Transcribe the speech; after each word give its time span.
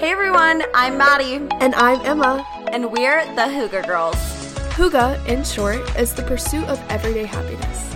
Hey 0.00 0.10
everyone, 0.12 0.62
I'm 0.74 0.96
Maddie, 0.96 1.34
And 1.60 1.74
I'm 1.74 2.00
Emma. 2.06 2.44
and 2.72 2.90
we're 2.90 3.24
the 3.36 3.42
Hygge 3.42 3.86
Girls. 3.86 4.16
Hygge, 4.74 5.26
in 5.28 5.44
short, 5.44 5.80
is 5.98 6.14
the 6.14 6.22
pursuit 6.22 6.64
of 6.68 6.80
everyday 6.88 7.24
happiness. 7.26 7.94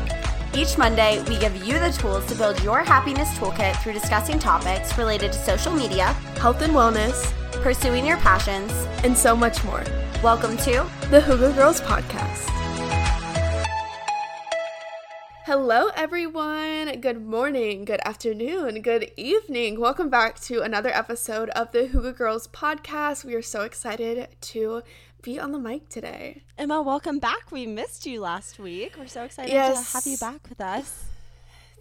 Each 0.54 0.77
Monday, 0.79 1.22
we 1.29 1.38
give 1.38 1.56
you 1.67 1.79
the 1.79 1.90
tools 1.98 2.27
to 2.27 2.35
build 2.35 2.62
your 2.62 2.80
happiness 2.85 3.30
toolkit 3.39 3.80
through 3.82 3.95
discussing 3.95 4.39
topics 4.39 4.96
related 4.98 5.32
to 5.32 5.39
social 5.39 5.72
media, 5.72 6.12
Health 6.40 6.61
and 6.62 6.72
wellness, 6.75 7.32
pursuing 7.62 8.07
your 8.07 8.18
passions. 8.18 8.71
and 9.02 9.16
so 9.16 9.34
much 9.34 9.64
more. 9.64 9.82
Welcome 10.23 10.57
to 10.59 10.86
The 11.11 11.21
Hygge 11.21 11.55
Girls 11.57 11.80
Podcast. 11.80 12.50
Hello, 15.57 15.86
everyone. 15.95 17.00
Good 17.00 17.25
morning, 17.25 17.84
good 17.84 18.00
afternoon, 18.04 18.82
good 18.82 19.13
evening. 19.17 19.79
Welcome 19.79 20.11
back 20.11 20.40
to 20.40 20.63
another 20.63 20.89
episode 20.89 21.49
of 21.50 21.71
the 21.71 21.86
Hygge 21.86 22.17
Girls 22.17 22.49
Podcast. 22.49 23.25
We 23.25 23.36
are 23.36 23.40
so 23.40 23.61
excited 23.63 24.27
to 24.40 24.82
be 25.22 25.39
on 25.39 25.53
the 25.53 25.61
mic 25.61 25.89
today. 25.89 26.43
Emma, 26.58 26.82
welcome 26.82 27.21
back. 27.21 27.53
We 27.53 27.67
missed 27.68 28.04
you 28.04 28.21
last 28.21 28.58
week. 28.58 28.96
We're 28.99 29.07
so 29.07 29.22
excited 29.22 29.53
Yes. 29.53 29.93
to 29.93 29.96
have 29.99 30.07
you 30.08 30.17
back 30.18 30.49
with 30.49 30.61
us. 30.61 31.04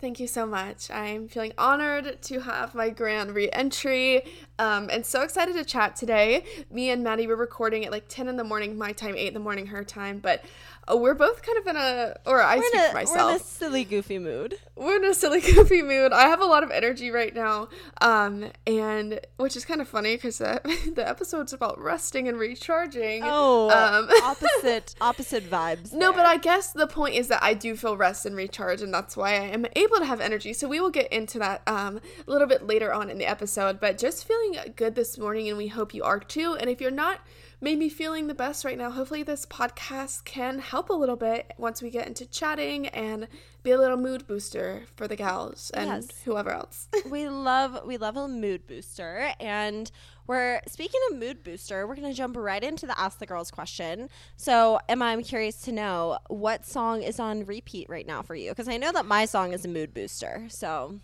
Thank 0.04 0.20
you 0.20 0.28
so 0.28 0.46
much. 0.46 0.92
I'm 0.92 1.30
feeling 1.30 1.54
honored 1.58 2.22
to 2.24 2.42
have 2.42 2.76
my 2.76 2.90
grand 2.90 3.34
re 3.34 3.50
entry 3.54 4.26
um, 4.60 4.90
and 4.92 5.06
so 5.06 5.22
excited 5.22 5.56
to 5.56 5.64
chat 5.64 5.96
today. 5.96 6.44
Me 6.70 6.90
and 6.90 7.06
Maddie 7.06 7.26
were 7.26 7.38
recording 7.38 7.86
at 7.86 7.92
like 7.92 8.10
10 8.10 8.28
in 8.28 8.36
the 8.36 8.44
morning, 8.44 8.78
my 8.78 8.92
time, 8.92 9.16
8 9.16 9.30
in 9.30 9.34
the 9.34 9.40
morning, 9.40 9.68
her 9.68 9.82
time, 9.86 10.20
but 10.20 10.44
uh, 10.92 10.98
we're 10.98 11.14
both 11.14 11.42
kind 11.42 11.58
of 11.58 11.68
in 11.68 11.76
a, 11.78 12.16
or 12.26 12.42
I 12.42 12.58
We're 12.58 12.64
speak 12.64 12.82
in, 12.82 12.92
for 12.92 12.98
a, 12.98 13.06
we're 13.06 13.30
in 13.30 13.36
a 13.36 13.40
silly, 13.40 13.84
goofy 13.86 14.20
mood. 14.20 14.56
We're 14.76 14.98
in 14.98 15.06
a 15.06 15.14
silly, 15.14 15.40
goofy 15.54 15.82
mood. 15.82 16.12
I 16.12 16.28
have 16.28 16.42
a 16.42 16.46
lot 16.46 16.64
of 16.64 16.72
energy 16.72 17.10
right 17.10 17.34
now, 17.34 17.70
um, 18.02 18.52
and 18.68 19.20
which 19.38 19.56
is 19.56 19.64
kind 19.64 19.80
of 19.80 19.88
funny 19.88 20.16
because 20.16 20.40
the, 20.40 20.62
the 20.96 21.08
episode's 21.08 21.54
about 21.54 21.80
resting 21.80 22.28
and 22.28 22.38
recharging. 22.38 23.22
Oh, 23.24 23.70
um, 23.70 24.10
opposite 24.24 24.96
opposite 25.00 25.50
vibes. 25.50 25.94
No, 25.94 26.12
but 26.12 26.26
I 26.26 26.38
guess 26.38 26.74
the 26.74 26.88
point 26.88 27.16
is 27.16 27.30
that 27.30 27.42
I 27.42 27.54
do 27.54 27.76
feel 27.76 27.96
rest 27.96 28.26
and 28.26 28.36
recharge, 28.36 28.82
and 28.82 28.94
that's 28.94 29.16
why 29.16 29.32
I 29.32 29.46
am 29.46 29.66
able 29.76 29.93
to 30.02 30.06
have 30.08 30.20
energy. 30.22 30.54
So 30.54 30.68
we 30.68 30.80
will 30.80 30.90
get 30.90 31.12
into 31.12 31.40
that 31.40 31.62
um, 31.68 32.00
a 32.28 32.32
little 32.32 32.48
bit 32.48 32.66
later 32.66 32.94
on 32.94 33.10
in 33.10 33.18
the 33.18 33.26
episode. 33.26 33.80
But 33.80 33.98
just 33.98 34.26
feeling 34.28 34.58
good 34.76 34.96
this 34.96 35.18
morning, 35.18 35.50
and 35.50 35.58
we 35.58 35.68
hope 35.68 35.94
you 35.94 36.04
are 36.04 36.20
too. 36.20 36.56
And 36.60 36.70
if 36.70 36.82
you're 36.82 36.92
not 36.92 37.20
maybe 37.62 37.88
feeling 37.88 38.28
the 38.28 38.34
best 38.34 38.66
right 38.66 38.78
now, 38.78 38.92
hopefully 38.92 39.24
this 39.24 39.46
podcast 39.46 40.26
can 40.26 40.60
help 40.60 40.90
a 40.90 40.94
little 40.94 41.16
bit 41.16 41.54
once 41.58 41.82
we 41.82 41.90
get 41.90 42.08
into 42.08 42.26
chatting 42.26 42.88
and 42.88 43.28
be 43.64 43.72
a 43.72 43.78
little 43.78 43.96
mood 43.96 44.28
booster 44.28 44.84
for 44.98 45.08
the 45.08 45.16
gals 45.16 45.72
and 45.74 45.88
Yes. 45.88 46.10
whoever 46.26 46.50
else. 46.52 46.90
we 47.10 47.30
love 47.30 47.86
we 47.86 47.96
love 47.96 48.18
a 48.18 48.28
mood 48.28 48.68
booster 48.68 49.32
and 49.40 49.90
we're 50.28 50.60
speaking 50.68 51.00
of 51.12 51.18
mood 51.18 51.44
booster 51.44 51.86
we're 51.88 51.96
going 51.96 52.08
to 52.10 52.14
jump 52.18 52.36
right 52.38 52.64
into 52.64 52.86
the 52.86 52.98
ask 53.00 53.20
the 53.20 53.26
girls 53.26 53.52
question 53.52 54.10
so 54.38 54.80
emma 54.88 55.06
i'm 55.06 55.24
curious 55.24 55.62
to 55.62 55.72
know 55.72 56.18
what 56.30 56.66
song 56.66 57.02
is 57.02 57.20
on 57.20 57.46
repeat 57.46 57.88
right 57.90 58.08
now 58.08 58.22
for 58.22 58.36
you 58.36 58.50
because 58.52 58.68
i 58.68 58.78
know 58.78 58.92
that 58.92 59.06
my 59.06 59.26
song 59.26 59.52
is 59.54 59.66
a 59.66 59.68
mood 59.68 59.94
booster 59.94 60.46
so 60.50 61.00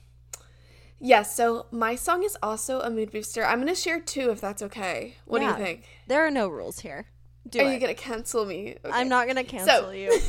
yes, 0.99 1.33
so 1.35 1.65
my 1.71 1.95
song 1.95 2.23
is 2.23 2.37
also 2.43 2.81
a 2.81 2.89
mood 2.89 3.09
booster. 3.11 3.45
I'm 3.45 3.59
gonna 3.59 3.73
share 3.75 4.01
two 4.01 4.31
if 4.31 4.41
that's 4.41 4.61
okay. 4.63 5.15
What 5.25 5.41
Yeah. 5.41 5.53
do 5.55 5.59
you 5.61 5.65
think? 5.65 5.85
there 6.07 6.25
are 6.25 6.31
no 6.31 6.47
rules 6.49 6.79
here 6.81 7.05
do 7.49 7.59
are 7.61 7.69
it 7.69 7.73
you 7.73 7.79
gonna 7.79 7.93
cancel 7.93 8.45
me? 8.45 8.75
Okay. 8.83 8.93
i'm 8.93 9.07
not 9.07 9.25
going 9.25 9.37
to 9.37 9.43
cancel 9.43 9.93
you 9.93 10.11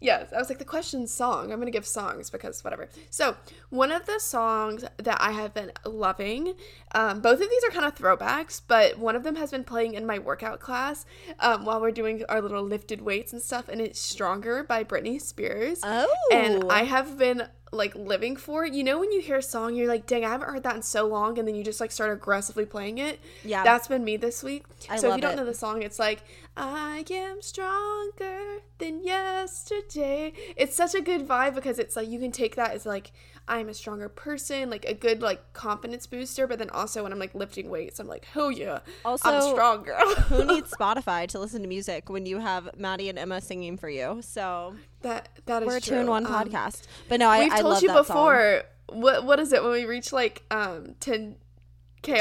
Yes, 0.00 0.32
I 0.32 0.38
was 0.38 0.48
like 0.48 0.58
the 0.58 0.64
question 0.64 1.06
song. 1.06 1.52
I'm 1.52 1.58
gonna 1.58 1.70
give 1.70 1.86
songs 1.86 2.30
because 2.30 2.62
whatever. 2.62 2.88
So 3.10 3.36
one 3.70 3.90
of 3.90 4.06
the 4.06 4.20
songs 4.20 4.84
that 4.96 5.18
I 5.20 5.32
have 5.32 5.54
been 5.54 5.72
loving, 5.84 6.54
um, 6.94 7.20
both 7.20 7.40
of 7.40 7.48
these 7.50 7.64
are 7.64 7.70
kind 7.70 7.86
of 7.86 7.96
throwbacks, 7.96 8.60
but 8.66 8.98
one 8.98 9.16
of 9.16 9.24
them 9.24 9.36
has 9.36 9.50
been 9.50 9.64
playing 9.64 9.94
in 9.94 10.06
my 10.06 10.18
workout 10.18 10.60
class 10.60 11.04
um, 11.40 11.64
while 11.64 11.80
we're 11.80 11.90
doing 11.90 12.24
our 12.28 12.40
little 12.40 12.62
lifted 12.62 13.00
weights 13.00 13.32
and 13.32 13.42
stuff, 13.42 13.68
and 13.68 13.80
it's 13.80 13.98
"Stronger" 13.98 14.62
by 14.62 14.84
Britney 14.84 15.20
Spears. 15.20 15.80
oh 15.82 16.06
And 16.32 16.70
I 16.70 16.84
have 16.84 17.18
been 17.18 17.48
like 17.72 17.94
living 17.94 18.36
for 18.36 18.64
it. 18.64 18.72
You 18.72 18.82
know 18.82 18.98
when 18.98 19.12
you 19.12 19.20
hear 19.20 19.36
a 19.36 19.42
song, 19.42 19.74
you're 19.74 19.88
like, 19.88 20.06
"Dang, 20.06 20.24
I 20.24 20.30
haven't 20.30 20.48
heard 20.48 20.62
that 20.62 20.76
in 20.76 20.82
so 20.82 21.06
long," 21.06 21.38
and 21.38 21.46
then 21.46 21.54
you 21.54 21.64
just 21.64 21.80
like 21.80 21.90
start 21.90 22.12
aggressively 22.12 22.64
playing 22.64 22.98
it. 22.98 23.18
Yeah. 23.44 23.64
that's 23.64 23.88
been 23.88 24.04
me 24.04 24.16
this 24.16 24.42
week. 24.42 24.64
I 24.88 24.96
so 24.96 25.10
if 25.10 25.16
you 25.16 25.22
don't 25.22 25.32
it. 25.32 25.36
know 25.36 25.44
the 25.44 25.54
song, 25.54 25.82
it's 25.82 25.98
like, 25.98 26.22
"I 26.58 27.04
am 27.10 27.40
stronger 27.40 28.60
than 28.78 29.02
yesterday." 29.02 30.32
It's 30.56 30.74
such 30.76 30.94
a 30.94 31.00
good 31.00 31.26
vibe 31.26 31.54
because 31.54 31.78
it's 31.78 31.96
like 31.96 32.08
you 32.08 32.18
can 32.18 32.32
take 32.32 32.56
that 32.56 32.72
as 32.72 32.84
like 32.84 33.12
I'm 33.50 33.68
a 33.70 33.74
stronger 33.74 34.08
person, 34.10 34.68
like 34.68 34.84
a 34.84 34.92
good 34.92 35.22
like 35.22 35.52
confidence 35.54 36.06
booster. 36.06 36.46
But 36.46 36.58
then 36.58 36.68
also 36.70 37.02
when 37.02 37.12
I'm 37.12 37.18
like 37.18 37.34
lifting 37.34 37.70
weights, 37.70 37.98
I'm 38.00 38.06
like, 38.08 38.26
"Oh 38.36 38.48
yeah, 38.50 38.80
also, 39.04 39.28
I'm 39.30 39.42
stronger." 39.42 39.94
who 40.28 40.44
needs 40.54 40.70
Spotify 40.72 41.26
to 41.28 41.38
listen 41.38 41.62
to 41.62 41.68
music 41.68 42.10
when 42.10 42.26
you 42.26 42.38
have 42.40 42.68
Maddie 42.76 43.08
and 43.08 43.18
Emma 43.18 43.40
singing 43.40 43.76
for 43.78 43.88
you? 43.88 44.20
So 44.22 44.74
that? 45.02 45.28
That 45.46 45.62
is 45.62 45.66
we're 45.66 45.76
a 45.76 45.80
true. 45.80 45.96
two 45.96 46.00
in 46.00 46.06
one 46.08 46.26
Um, 46.26 46.32
podcast. 46.32 46.82
But 47.08 47.20
no, 47.20 47.28
I, 47.30 47.44
We've 47.44 47.52
I 47.52 47.60
told 47.62 47.80
you 47.82 47.88
that 47.88 48.06
song. 48.06 48.16
before. 48.16 48.62
What 48.90 49.24
what 49.24 49.38
is 49.38 49.52
it 49.52 49.62
when 49.62 49.72
we 49.72 49.84
reach 49.84 50.12
like 50.12 50.42
um 50.50 50.94
10k 51.00 51.34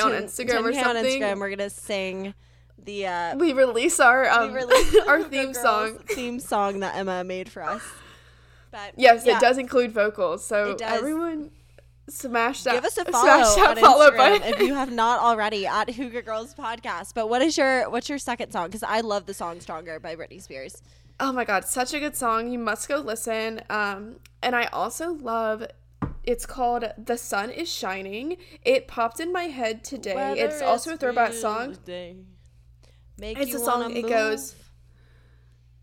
on 0.04 0.12
Instagram 0.12 0.64
or 0.66 0.72
10K 0.72 0.84
something? 0.84 0.86
on 0.86 0.96
Instagram, 0.96 1.40
we're 1.40 1.50
gonna 1.50 1.70
sing 1.70 2.34
the 2.84 3.08
uh, 3.08 3.36
we 3.38 3.54
release 3.54 4.00
our 4.00 4.30
um 4.30 4.54
release 4.54 4.96
our 5.08 5.24
theme 5.34 5.54
song. 5.54 5.98
theme 6.08 6.40
song 6.40 6.80
that 6.82 6.96
Emma 6.96 7.24
made 7.24 7.50
for 7.50 7.64
us. 7.64 7.82
But 8.72 8.94
Yes, 8.98 9.26
yeah, 9.26 9.38
it 9.38 9.42
does 9.42 9.58
include 9.58 9.92
vocals. 9.92 10.46
So 10.46 10.76
everyone 10.82 11.52
smash 12.10 12.64
that. 12.64 12.76
Give 12.76 12.86
us 12.86 12.98
a 12.98 13.06
follow 13.06 13.30
on 13.30 13.78
follow 13.78 14.12
Instagram 14.12 14.52
if 14.54 14.60
you 14.60 14.74
have 14.74 14.92
not 14.92 15.20
already 15.28 15.66
at 15.66 15.88
Hygge 15.90 16.24
Girls 16.26 16.54
Podcast. 16.54 17.14
But 17.14 17.28
what 17.30 17.42
is 17.42 17.58
your 17.58 17.90
what's 17.90 18.10
your 18.10 18.18
second 18.20 18.52
song? 18.52 18.68
Because 18.68 18.84
I 18.84 19.02
love 19.02 19.26
the 19.26 19.34
song 19.34 19.60
"Stronger" 19.60 20.00
by 20.00 20.16
Britney 20.16 20.42
Spears. 20.42 20.82
Oh 21.20 21.32
my 21.32 21.46
god, 21.46 21.66
such 21.66 21.94
a 21.94 22.00
good 22.00 22.16
song. 22.16 22.50
You 22.52 22.60
must 22.60 22.88
go 22.88 22.98
listen. 22.98 23.62
Um, 23.70 24.18
and 24.44 24.56
I 24.56 24.66
also 24.66 25.14
love. 25.14 25.66
It's 26.24 26.46
called 26.46 26.86
"The 26.98 27.18
Sun 27.18 27.52
Is 27.52 27.72
Shining." 27.72 28.38
It 28.64 28.88
popped 28.88 29.20
in 29.20 29.32
my 29.32 29.46
head 29.46 29.84
today. 29.84 30.36
it's 30.38 30.62
also 30.62 30.94
a 30.94 30.98
throwback 30.98 31.34
song. 31.34 31.78
Make 33.20 33.38
It's 33.40 33.54
a 33.54 33.60
song. 33.60 33.96
It 33.96 34.08
goes. 34.08 34.56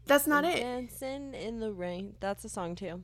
That's 0.07 0.27
not 0.27 0.45
it. 0.45 0.61
Dancing 0.61 1.35
in 1.35 1.61
the 1.61 1.73
rain. 1.73 2.15
That's 2.21 2.45
a 2.45 2.49
song 2.49 2.75
too. 2.75 3.03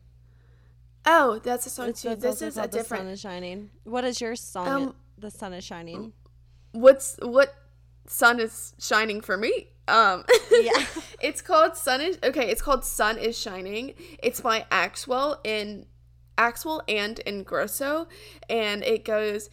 Oh, 1.06 1.40
that's 1.42 1.66
a 1.66 1.70
song 1.70 1.88
It's- 1.88 2.02
too. 2.02 2.14
This 2.14 2.42
is 2.42 2.56
a 2.56 2.60
called 2.60 2.72
The 2.72 2.78
different. 2.78 3.00
sun 3.04 3.08
is 3.12 3.20
shining. 3.20 3.70
What 3.84 4.04
is 4.04 4.20
your 4.20 4.36
song? 4.36 4.68
Um, 4.68 4.94
the 5.18 5.30
sun 5.30 5.52
is 5.54 5.64
shining. 5.64 6.12
what's 6.72 7.16
what 7.20 7.52
sun 8.06 8.38
is 8.38 8.74
shining 8.78 9.20
for 9.20 9.36
me 9.36 9.66
um 9.88 10.24
Yeah. 10.52 10.86
it's 11.20 11.42
called 11.42 11.76
sun 11.76 12.00
is 12.00 12.16
okay 12.22 12.48
it's 12.48 12.62
called 12.62 12.84
sun 12.84 13.18
is 13.18 13.36
shining 13.36 13.94
it's 14.22 14.40
by 14.40 14.64
axwell 14.70 15.38
in 15.44 15.86
axwell 16.38 16.80
and 16.88 17.20
ingrosso 17.26 18.06
and 18.48 18.84
it 18.84 19.04
goes 19.04 19.50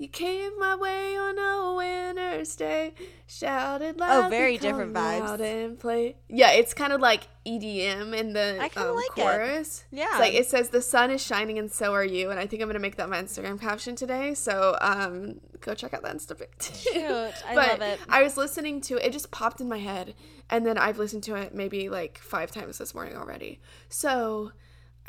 you 0.00 0.08
came 0.08 0.58
my 0.58 0.74
way 0.76 1.14
on 1.16 1.38
a 1.38 1.74
winter's 1.76 2.56
day 2.56 2.94
shouted 3.26 3.98
loud 4.00 4.26
Oh, 4.26 4.28
very 4.30 4.56
different 4.56 4.94
vibes. 4.94 5.20
out 5.20 5.40
and 5.40 5.78
play 5.78 6.16
yeah 6.28 6.52
it's 6.52 6.72
kind 6.74 6.92
of 6.92 7.00
like 7.00 7.28
edm 7.46 8.16
in 8.16 8.32
the 8.32 8.58
I 8.60 8.70
um, 8.80 8.96
like 8.96 9.04
it. 9.16 9.20
chorus 9.22 9.84
Yeah. 9.90 10.06
it's 10.10 10.18
like 10.18 10.34
it 10.34 10.46
says 10.46 10.70
the 10.70 10.80
sun 10.80 11.10
is 11.10 11.22
shining 11.24 11.58
and 11.58 11.70
so 11.70 11.92
are 11.92 12.04
you 12.04 12.30
and 12.30 12.40
i 12.40 12.46
think 12.46 12.62
i'm 12.62 12.68
gonna 12.68 12.78
make 12.78 12.96
that 12.96 13.08
my 13.10 13.22
instagram 13.22 13.60
caption 13.60 13.94
today 13.94 14.32
so 14.34 14.76
um 14.80 15.40
go 15.60 15.74
check 15.74 15.92
out 15.94 16.02
that 16.02 16.16
insta 16.16 16.36
pic 16.38 16.58
Cute. 16.58 17.34
I 17.46 17.54
love 17.54 17.82
it. 17.82 18.00
I 18.08 18.22
was 18.22 18.36
listening 18.38 18.80
to 18.82 18.96
it, 18.96 19.04
it 19.06 19.12
just 19.12 19.30
popped 19.30 19.60
in 19.60 19.68
my 19.68 19.78
head, 19.78 20.14
and 20.48 20.64
then 20.66 20.78
I've 20.78 20.98
listened 20.98 21.22
to 21.24 21.34
it 21.34 21.54
maybe 21.54 21.90
like 21.90 22.16
five 22.18 22.50
times 22.50 22.78
this 22.78 22.94
morning 22.94 23.16
already. 23.16 23.60
So 23.90 24.52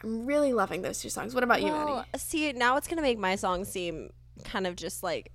I'm 0.04 0.26
really 0.26 0.52
loving 0.52 0.82
those 0.82 1.00
two 1.00 1.08
songs. 1.10 1.34
What 1.34 1.44
about 1.46 1.62
you, 1.62 1.72
Maddie? 1.72 2.10
see, 2.18 2.52
now 2.52 2.76
it's 2.76 2.88
gonna 2.90 3.02
make 3.02 3.18
my 3.18 3.36
song 3.38 3.64
seem 3.64 4.12
kind 4.44 4.66
of 4.68 4.76
just 4.76 5.04
like 5.04 5.32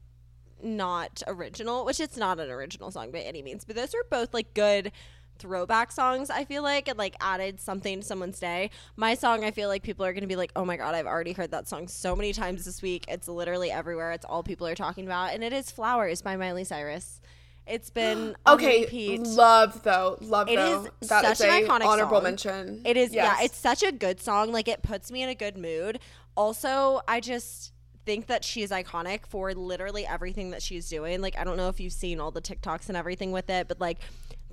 not 0.62 1.22
original, 1.26 1.84
which 1.84 2.00
it's 2.00 2.16
not 2.16 2.40
an 2.40 2.50
original 2.50 2.90
song 2.90 3.10
by 3.10 3.20
any 3.20 3.42
means. 3.42 3.64
But 3.64 3.76
those 3.76 3.94
are 3.94 4.04
both 4.10 4.32
like 4.34 4.54
good 4.54 4.92
throwback 5.38 5.92
songs. 5.92 6.30
I 6.30 6.44
feel 6.46 6.62
like 6.62 6.88
and 6.88 6.98
like 6.98 7.14
added 7.20 7.60
something 7.60 8.00
to 8.00 8.06
someone's 8.06 8.40
day. 8.40 8.70
My 8.96 9.14
song, 9.14 9.44
I 9.44 9.50
feel 9.50 9.68
like 9.68 9.82
people 9.82 10.06
are 10.06 10.12
gonna 10.14 10.26
be 10.26 10.36
like, 10.36 10.52
oh 10.56 10.64
my 10.64 10.76
god, 10.76 10.94
I've 10.94 11.06
already 11.06 11.32
heard 11.32 11.50
that 11.50 11.68
song 11.68 11.88
so 11.88 12.16
many 12.16 12.32
times 12.32 12.64
this 12.64 12.80
week. 12.80 13.04
It's 13.08 13.28
literally 13.28 13.70
everywhere. 13.70 14.12
It's 14.12 14.24
all 14.24 14.42
people 14.42 14.66
are 14.66 14.74
talking 14.74 15.04
about, 15.04 15.34
and 15.34 15.44
it 15.44 15.52
is 15.52 15.70
"Flowers" 15.70 16.22
by 16.22 16.36
Miley 16.36 16.64
Cyrus. 16.64 17.20
It's 17.66 17.90
been 17.90 18.34
Okay, 18.46 18.82
repeat. 18.82 19.22
love 19.22 19.82
though, 19.82 20.16
love 20.22 20.48
It 20.48 20.56
though. 20.56 20.88
is 21.02 21.08
That 21.08 21.22
such 21.24 21.32
is 21.32 21.40
an 21.54 21.64
a 21.64 21.68
iconic 21.68 21.84
honorable 21.86 22.16
song. 22.18 22.22
mention. 22.24 22.82
It 22.86 22.96
is, 22.96 23.12
Yes. 23.12 23.36
yeah, 23.38 23.44
it's 23.44 23.58
such 23.58 23.82
a 23.82 23.92
good 23.92 24.20
song. 24.22 24.52
Like, 24.52 24.68
it 24.68 24.82
puts 24.82 25.10
me 25.10 25.22
in 25.22 25.28
a 25.28 25.34
good 25.34 25.58
mood. 25.58 25.98
Also, 26.36 27.00
I 27.08 27.20
just 27.20 27.72
think 28.06 28.28
that 28.28 28.44
she 28.44 28.62
is 28.62 28.70
iconic 28.70 29.26
for 29.26 29.52
literally 29.52 30.06
everything 30.06 30.52
that 30.52 30.62
she's 30.62 30.88
doing. 30.88 31.20
Like, 31.20 31.36
I 31.36 31.44
don't 31.44 31.56
know 31.58 31.68
if 31.68 31.80
you've 31.80 31.92
seen 31.92 32.20
all 32.20 32.30
the 32.30 32.40
TikToks 32.40 32.88
and 32.88 32.96
everything 32.96 33.32
with 33.32 33.50
it, 33.50 33.68
but 33.68 33.80
like, 33.80 33.98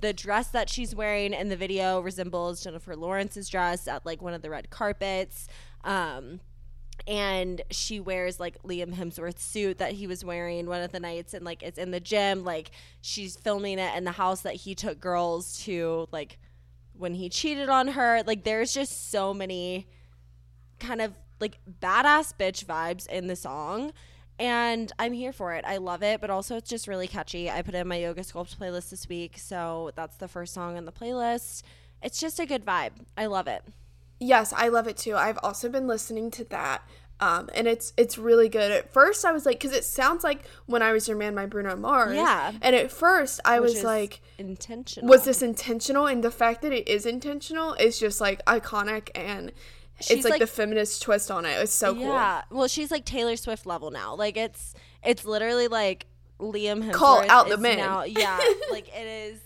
the 0.00 0.12
dress 0.12 0.48
that 0.48 0.68
she's 0.68 0.94
wearing 0.94 1.32
in 1.32 1.48
the 1.48 1.56
video 1.56 2.00
resembles 2.00 2.62
Jennifer 2.62 2.94
Lawrence's 2.94 3.48
dress 3.48 3.88
at 3.88 4.04
like 4.04 4.20
one 4.20 4.34
of 4.34 4.42
the 4.42 4.50
red 4.50 4.68
carpets. 4.68 5.48
Um, 5.82 6.40
and 7.06 7.62
she 7.70 8.00
wears 8.00 8.38
like 8.38 8.62
Liam 8.62 8.94
Hemsworth's 8.94 9.42
suit 9.42 9.78
that 9.78 9.92
he 9.92 10.06
was 10.06 10.24
wearing 10.24 10.66
one 10.66 10.82
of 10.82 10.92
the 10.92 11.00
nights 11.00 11.34
and 11.34 11.44
like 11.44 11.62
it's 11.62 11.78
in 11.78 11.90
the 11.90 12.00
gym 12.00 12.44
like 12.44 12.70
she's 13.00 13.36
filming 13.36 13.78
it 13.78 13.96
in 13.96 14.04
the 14.04 14.12
house 14.12 14.42
that 14.42 14.54
he 14.54 14.74
took 14.74 15.00
girls 15.00 15.58
to 15.64 16.06
like 16.12 16.38
when 16.96 17.14
he 17.14 17.28
cheated 17.28 17.68
on 17.68 17.88
her 17.88 18.22
like 18.26 18.44
there's 18.44 18.72
just 18.72 19.10
so 19.10 19.34
many 19.34 19.86
kind 20.86 21.00
of 21.00 21.12
like 21.40 21.58
badass 21.80 22.32
bitch 22.38 22.64
vibes 22.64 23.06
in 23.08 23.26
the 23.26 23.36
song 23.36 23.92
and 24.38 24.90
I'm 24.98 25.12
here 25.12 25.32
for 25.32 25.54
it. 25.54 25.64
I 25.66 25.76
love 25.76 26.02
it, 26.02 26.20
but 26.20 26.30
also 26.30 26.56
it's 26.56 26.68
just 26.68 26.88
really 26.88 27.06
catchy. 27.06 27.50
I 27.50 27.62
put 27.62 27.74
it 27.74 27.78
in 27.78 27.88
my 27.88 27.96
yoga 27.96 28.22
sculpt 28.22 28.56
playlist 28.56 28.90
this 28.90 29.08
week, 29.08 29.38
so 29.38 29.92
that's 29.94 30.16
the 30.16 30.28
first 30.28 30.52
song 30.52 30.76
on 30.76 30.84
the 30.84 30.92
playlist. 30.92 31.62
It's 32.02 32.18
just 32.20 32.40
a 32.40 32.46
good 32.46 32.64
vibe. 32.64 32.92
I 33.16 33.26
love 33.26 33.46
it. 33.46 33.62
Yes, 34.18 34.52
I 34.52 34.68
love 34.68 34.86
it 34.88 34.96
too. 34.96 35.14
I've 35.14 35.38
also 35.42 35.68
been 35.68 35.86
listening 35.86 36.30
to 36.32 36.44
that. 36.44 36.82
Um, 37.20 37.48
and 37.54 37.68
it's 37.68 37.92
it's 37.96 38.18
really 38.18 38.48
good. 38.48 38.72
At 38.72 38.92
first, 38.92 39.24
I 39.24 39.30
was 39.30 39.46
like, 39.46 39.60
because 39.60 39.74
it 39.74 39.84
sounds 39.84 40.24
like 40.24 40.44
when 40.66 40.82
I 40.82 40.92
was 40.92 41.06
your 41.06 41.16
man, 41.16 41.34
my 41.34 41.46
Bruno 41.46 41.76
Mars. 41.76 42.16
Yeah. 42.16 42.52
And 42.60 42.74
at 42.74 42.90
first, 42.90 43.40
I 43.44 43.60
Which 43.60 43.74
was 43.74 43.84
like, 43.84 44.20
intentional. 44.36 45.08
was 45.08 45.24
this 45.24 45.40
intentional? 45.40 46.06
And 46.06 46.24
the 46.24 46.32
fact 46.32 46.62
that 46.62 46.72
it 46.72 46.88
is 46.88 47.06
intentional 47.06 47.74
is 47.74 48.00
just 48.00 48.20
like 48.20 48.44
iconic, 48.46 49.10
and 49.14 49.52
She's 50.00 50.18
it's 50.18 50.24
like, 50.24 50.32
like- 50.32 50.40
the 50.40 50.46
feminist 50.46 51.02
twist 51.02 51.30
on 51.30 51.44
it. 51.44 51.60
It's 51.60 51.72
so 51.72 51.94
cool. 51.94 52.02
Yeah. 52.02 52.42
Well, 52.50 52.68
she's 52.68 52.90
like 52.90 53.04
Taylor 53.04 53.36
Swift 53.36 53.66
level 53.66 53.90
now. 53.90 54.14
Like 54.14 54.36
it's 54.36 54.74
it's 55.04 55.24
literally 55.24 55.68
like 55.68 56.06
Liam 56.40 56.82
Hemsworth 56.84 56.92
Call 56.92 57.30
out 57.30 57.48
the 57.48 57.56
man. 57.56 57.78
Now, 57.78 58.02
yeah. 58.04 58.38
like 58.70 58.88
it 58.88 59.06
is. 59.06 59.40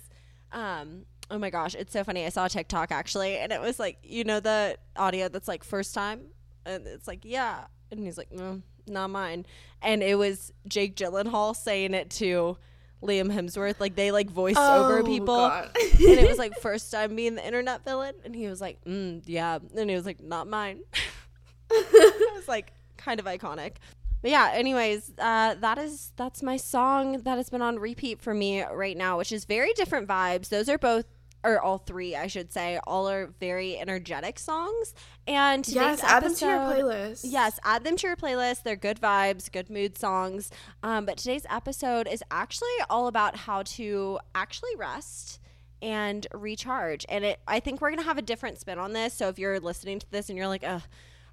Um. 0.53 1.05
Oh 1.31 1.39
my 1.39 1.51
gosh, 1.51 1.75
it's 1.75 1.93
so 1.93 2.03
funny. 2.05 2.25
I 2.25 2.31
saw 2.31 2.47
a 2.47 2.49
TikTok 2.49 2.91
actually, 2.91 3.37
and 3.37 3.53
it 3.53 3.61
was 3.61 3.79
like 3.79 3.99
you 4.03 4.25
know 4.25 4.41
the 4.41 4.79
audio 4.97 5.29
that's 5.29 5.49
like 5.49 5.63
first 5.63 5.95
time, 5.95 6.23
and 6.65 6.87
it's 6.87 7.07
like 7.07 7.21
yeah, 7.25 7.65
and 7.91 8.01
he's 8.01 8.17
like 8.17 8.33
no, 8.33 8.63
not 8.87 9.11
mine, 9.11 9.45
and 9.83 10.03
it 10.03 10.17
was 10.17 10.53
Jake 10.67 10.97
Gyllenhaal 10.97 11.55
saying 11.55 11.93
it 11.93 12.09
to 12.13 12.57
Liam 13.03 13.33
Hemsworth. 13.33 13.81
Like 13.81 13.95
they 13.95 14.11
like 14.11 14.31
voiced 14.31 14.59
over 14.59 15.01
Oh, 15.01 15.05
people. 15.05 15.37
God. 15.37 15.71
and 15.77 16.01
it 16.01 16.29
was 16.29 16.39
like 16.39 16.55
first 16.61 16.91
time 16.91 17.17
being 17.17 17.35
the 17.35 17.47
internet 17.47 17.85
villain, 17.85 18.15
and 18.25 18.35
he 18.35 18.47
was 18.47 18.61
like, 18.61 18.83
mm, 18.85 19.23
"Yeah," 19.27 19.59
and 19.77 19.91
he 19.91 19.97
was 19.97 20.07
like, 20.07 20.21
"Not 20.21 20.49
mine." 20.49 20.81
it 21.71 22.35
was 22.35 22.49
like 22.49 22.73
kind 22.97 23.21
of 23.21 23.27
iconic. 23.27 23.75
But 24.21 24.33
yeah, 24.33 24.51
anyways, 24.53 25.13
uh, 25.19 25.55
that 25.55 25.79
is 25.79 26.13
that's 26.17 26.43
my 26.43 26.57
song 26.57 27.19
that 27.23 27.37
has 27.37 27.51
been 27.51 27.63
on 27.63 27.79
repeat 27.79 28.21
for 28.21 28.35
me 28.35 28.65
right 28.65 28.97
now, 28.97 29.17
which 29.19 29.31
is 29.31 29.45
very 29.45 29.73
different 29.75 30.09
vibes. 30.09 30.49
Those 30.49 30.69
are 30.69 30.79
both 30.79 31.07
or 31.45 31.61
all 31.61 31.79
three, 31.79 32.17
I 32.17 32.27
should 32.27 32.53
say, 32.53 32.79
all 32.87 33.09
are 33.09 33.33
very 33.39 33.79
energetic 33.79 34.39
songs. 34.39 34.95
And 35.27 35.67
yes, 35.69 36.03
add 36.03 36.25
them 36.25 36.35
to 36.35 36.47
your 36.47 36.59
playlist. 36.59 37.21
Yes, 37.25 37.61
add 37.65 37.85
them 37.85 37.97
to 37.97 38.07
your 38.07 38.17
playlist. 38.17 38.63
They're 38.65 38.77
good 38.77 39.01
vibes, 39.01 39.51
good 39.51 39.71
mood 39.71 39.97
songs. 39.97 40.51
Um, 40.83 41.07
but 41.07 41.19
today's 41.19 41.47
episode 41.49 42.09
is 42.09 42.23
actually 42.31 42.69
all 42.91 43.07
about 43.07 43.37
how 43.37 43.63
to 43.63 44.19
actually 44.35 44.75
rest 44.77 45.39
and 45.81 46.27
recharge. 46.35 47.07
And 47.09 47.25
it, 47.25 47.41
I 47.47 47.61
think 47.61 47.81
we're 47.81 47.91
gonna 47.91 48.03
have 48.03 48.19
a 48.19 48.23
different 48.23 48.59
spin 48.59 48.79
on 48.79 48.93
this. 48.93 49.15
So 49.15 49.29
if 49.29 49.39
you're 49.39 49.61
listening 49.61 50.01
to 50.01 50.11
this 50.11 50.29
and 50.29 50.37
you're 50.37 50.49
like, 50.49 50.65
ugh. 50.67 50.83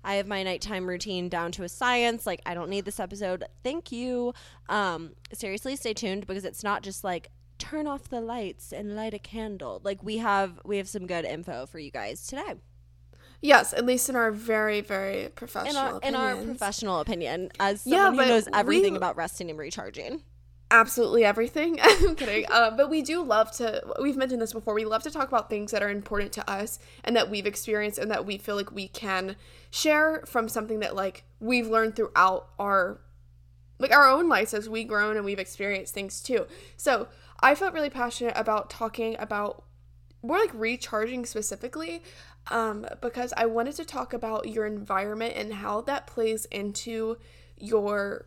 I 0.07 0.17
have 0.17 0.27
my 0.27 0.43
nighttime 0.43 0.87
routine 0.87 1.29
down 1.29 1.51
to 1.53 1.63
a 1.63 1.67
science. 1.67 2.27
Like, 2.27 2.39
I 2.45 2.53
don't 2.53 2.69
need 2.69 2.85
this 2.85 2.99
episode. 2.99 3.43
Thank 3.63 3.91
you. 3.91 4.35
Um, 4.69 5.13
seriously, 5.33 5.75
stay 5.75 5.95
tuned 5.95 6.27
because 6.27 6.45
it's 6.45 6.63
not 6.63 6.83
just 6.83 7.03
like 7.03 7.31
turn 7.69 7.87
off 7.87 8.09
the 8.09 8.21
lights 8.21 8.71
and 8.71 8.95
light 8.95 9.13
a 9.13 9.19
candle. 9.19 9.81
Like, 9.83 10.03
we 10.03 10.17
have 10.17 10.59
we 10.65 10.77
have 10.77 10.87
some 10.87 11.07
good 11.07 11.25
info 11.25 11.65
for 11.65 11.79
you 11.79 11.91
guys 11.91 12.25
today. 12.27 12.55
Yes, 13.41 13.73
at 13.73 13.85
least 13.85 14.09
in 14.09 14.15
our 14.15 14.31
very, 14.31 14.81
very 14.81 15.25
in 15.25 15.31
professional 15.31 15.77
our, 15.95 15.99
in 16.01 16.15
our 16.15 16.35
professional 16.37 16.99
opinion, 16.99 17.51
as 17.59 17.85
Yeah, 17.85 18.05
someone 18.05 18.25
who 18.25 18.31
knows 18.31 18.47
everything 18.53 18.93
we- 18.93 18.97
about 18.97 19.15
resting 19.17 19.49
and 19.49 19.59
recharging. 19.59 20.23
absolutely 20.71 21.23
everything. 21.23 21.77
I'm 21.83 22.15
kidding. 22.15 22.45
Uh, 22.51 22.71
but 22.71 22.89
we 22.89 23.01
do 23.03 23.21
love 23.23 23.51
to, 23.57 23.81
we've 24.01 24.17
mentioned 24.17 24.41
this 24.41 24.51
before, 24.53 24.73
we 24.73 24.85
love 24.85 25.03
to 25.03 25.11
talk 25.11 25.27
about 25.27 25.49
things 25.49 25.71
that 25.71 25.83
are 25.83 25.89
important 25.91 26.31
to 26.33 26.49
us 26.49 26.79
and 27.03 27.15
that 27.15 27.29
we've 27.29 27.45
experienced 27.45 27.99
and 27.99 28.09
that 28.09 28.25
we 28.25 28.37
feel 28.39 28.55
like 28.55 28.71
we 28.71 28.87
can 28.87 29.35
share 29.69 30.23
from 30.25 30.49
something 30.49 30.79
that 30.79 30.95
like 30.95 31.23
we've 31.39 31.67
learned 31.67 31.95
throughout 31.95 32.47
our 32.57 32.99
like 33.77 33.91
our 33.91 34.09
own 34.09 34.29
lives 34.29 34.53
as 34.53 34.69
we've 34.69 34.87
grown 34.87 35.17
and 35.17 35.25
we've 35.25 35.37
experienced 35.39 35.93
things 35.93 36.21
too. 36.21 36.47
So 36.77 37.07
I 37.45 37.53
felt 37.53 37.75
really 37.75 37.91
passionate 37.91 38.33
about 38.35 38.71
talking 38.71 39.15
about 39.19 39.65
more 40.23 40.39
like 40.39 40.49
recharging 40.55 41.27
specifically 41.27 42.01
um, 42.47 42.87
because 43.03 43.35
I 43.37 43.45
wanted 43.45 43.75
to 43.75 43.85
talk 43.85 44.13
about 44.13 44.49
your 44.49 44.65
environment 44.65 45.35
and 45.35 45.53
how 45.53 45.81
that 45.81 46.07
plays 46.07 46.45
into 46.45 47.17
your 47.55 48.25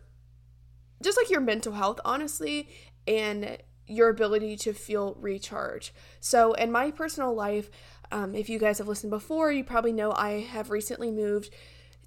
just 1.03 1.17
like 1.17 1.29
your 1.29 1.41
mental 1.41 1.73
health, 1.73 1.99
honestly, 2.05 2.69
and 3.05 3.57
your 3.87 4.07
ability 4.07 4.55
to 4.55 4.71
feel 4.71 5.17
recharge. 5.19 5.93
So, 6.21 6.53
in 6.53 6.71
my 6.71 6.89
personal 6.89 7.33
life, 7.33 7.69
um, 8.13 8.33
if 8.33 8.47
you 8.47 8.57
guys 8.57 8.77
have 8.77 8.87
listened 8.87 9.11
before, 9.11 9.51
you 9.51 9.65
probably 9.65 9.91
know 9.91 10.13
I 10.13 10.47
have 10.49 10.69
recently 10.69 11.11
moved 11.11 11.53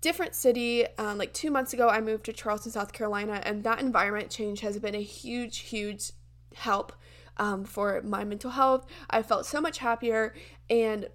different 0.00 0.34
city. 0.34 0.86
Um, 0.96 1.18
like 1.18 1.34
two 1.34 1.50
months 1.50 1.74
ago, 1.74 1.90
I 1.90 2.00
moved 2.00 2.24
to 2.24 2.32
Charleston, 2.32 2.72
South 2.72 2.94
Carolina, 2.94 3.42
and 3.44 3.64
that 3.64 3.80
environment 3.80 4.30
change 4.30 4.60
has 4.60 4.78
been 4.78 4.94
a 4.94 5.02
huge, 5.02 5.58
huge 5.58 6.12
help 6.54 6.92
um, 7.36 7.64
for 7.64 8.02
my 8.02 8.24
mental 8.24 8.50
health. 8.50 8.86
I 9.10 9.22
felt 9.22 9.46
so 9.46 9.60
much 9.60 9.78
happier, 9.78 10.34
and 10.68 11.08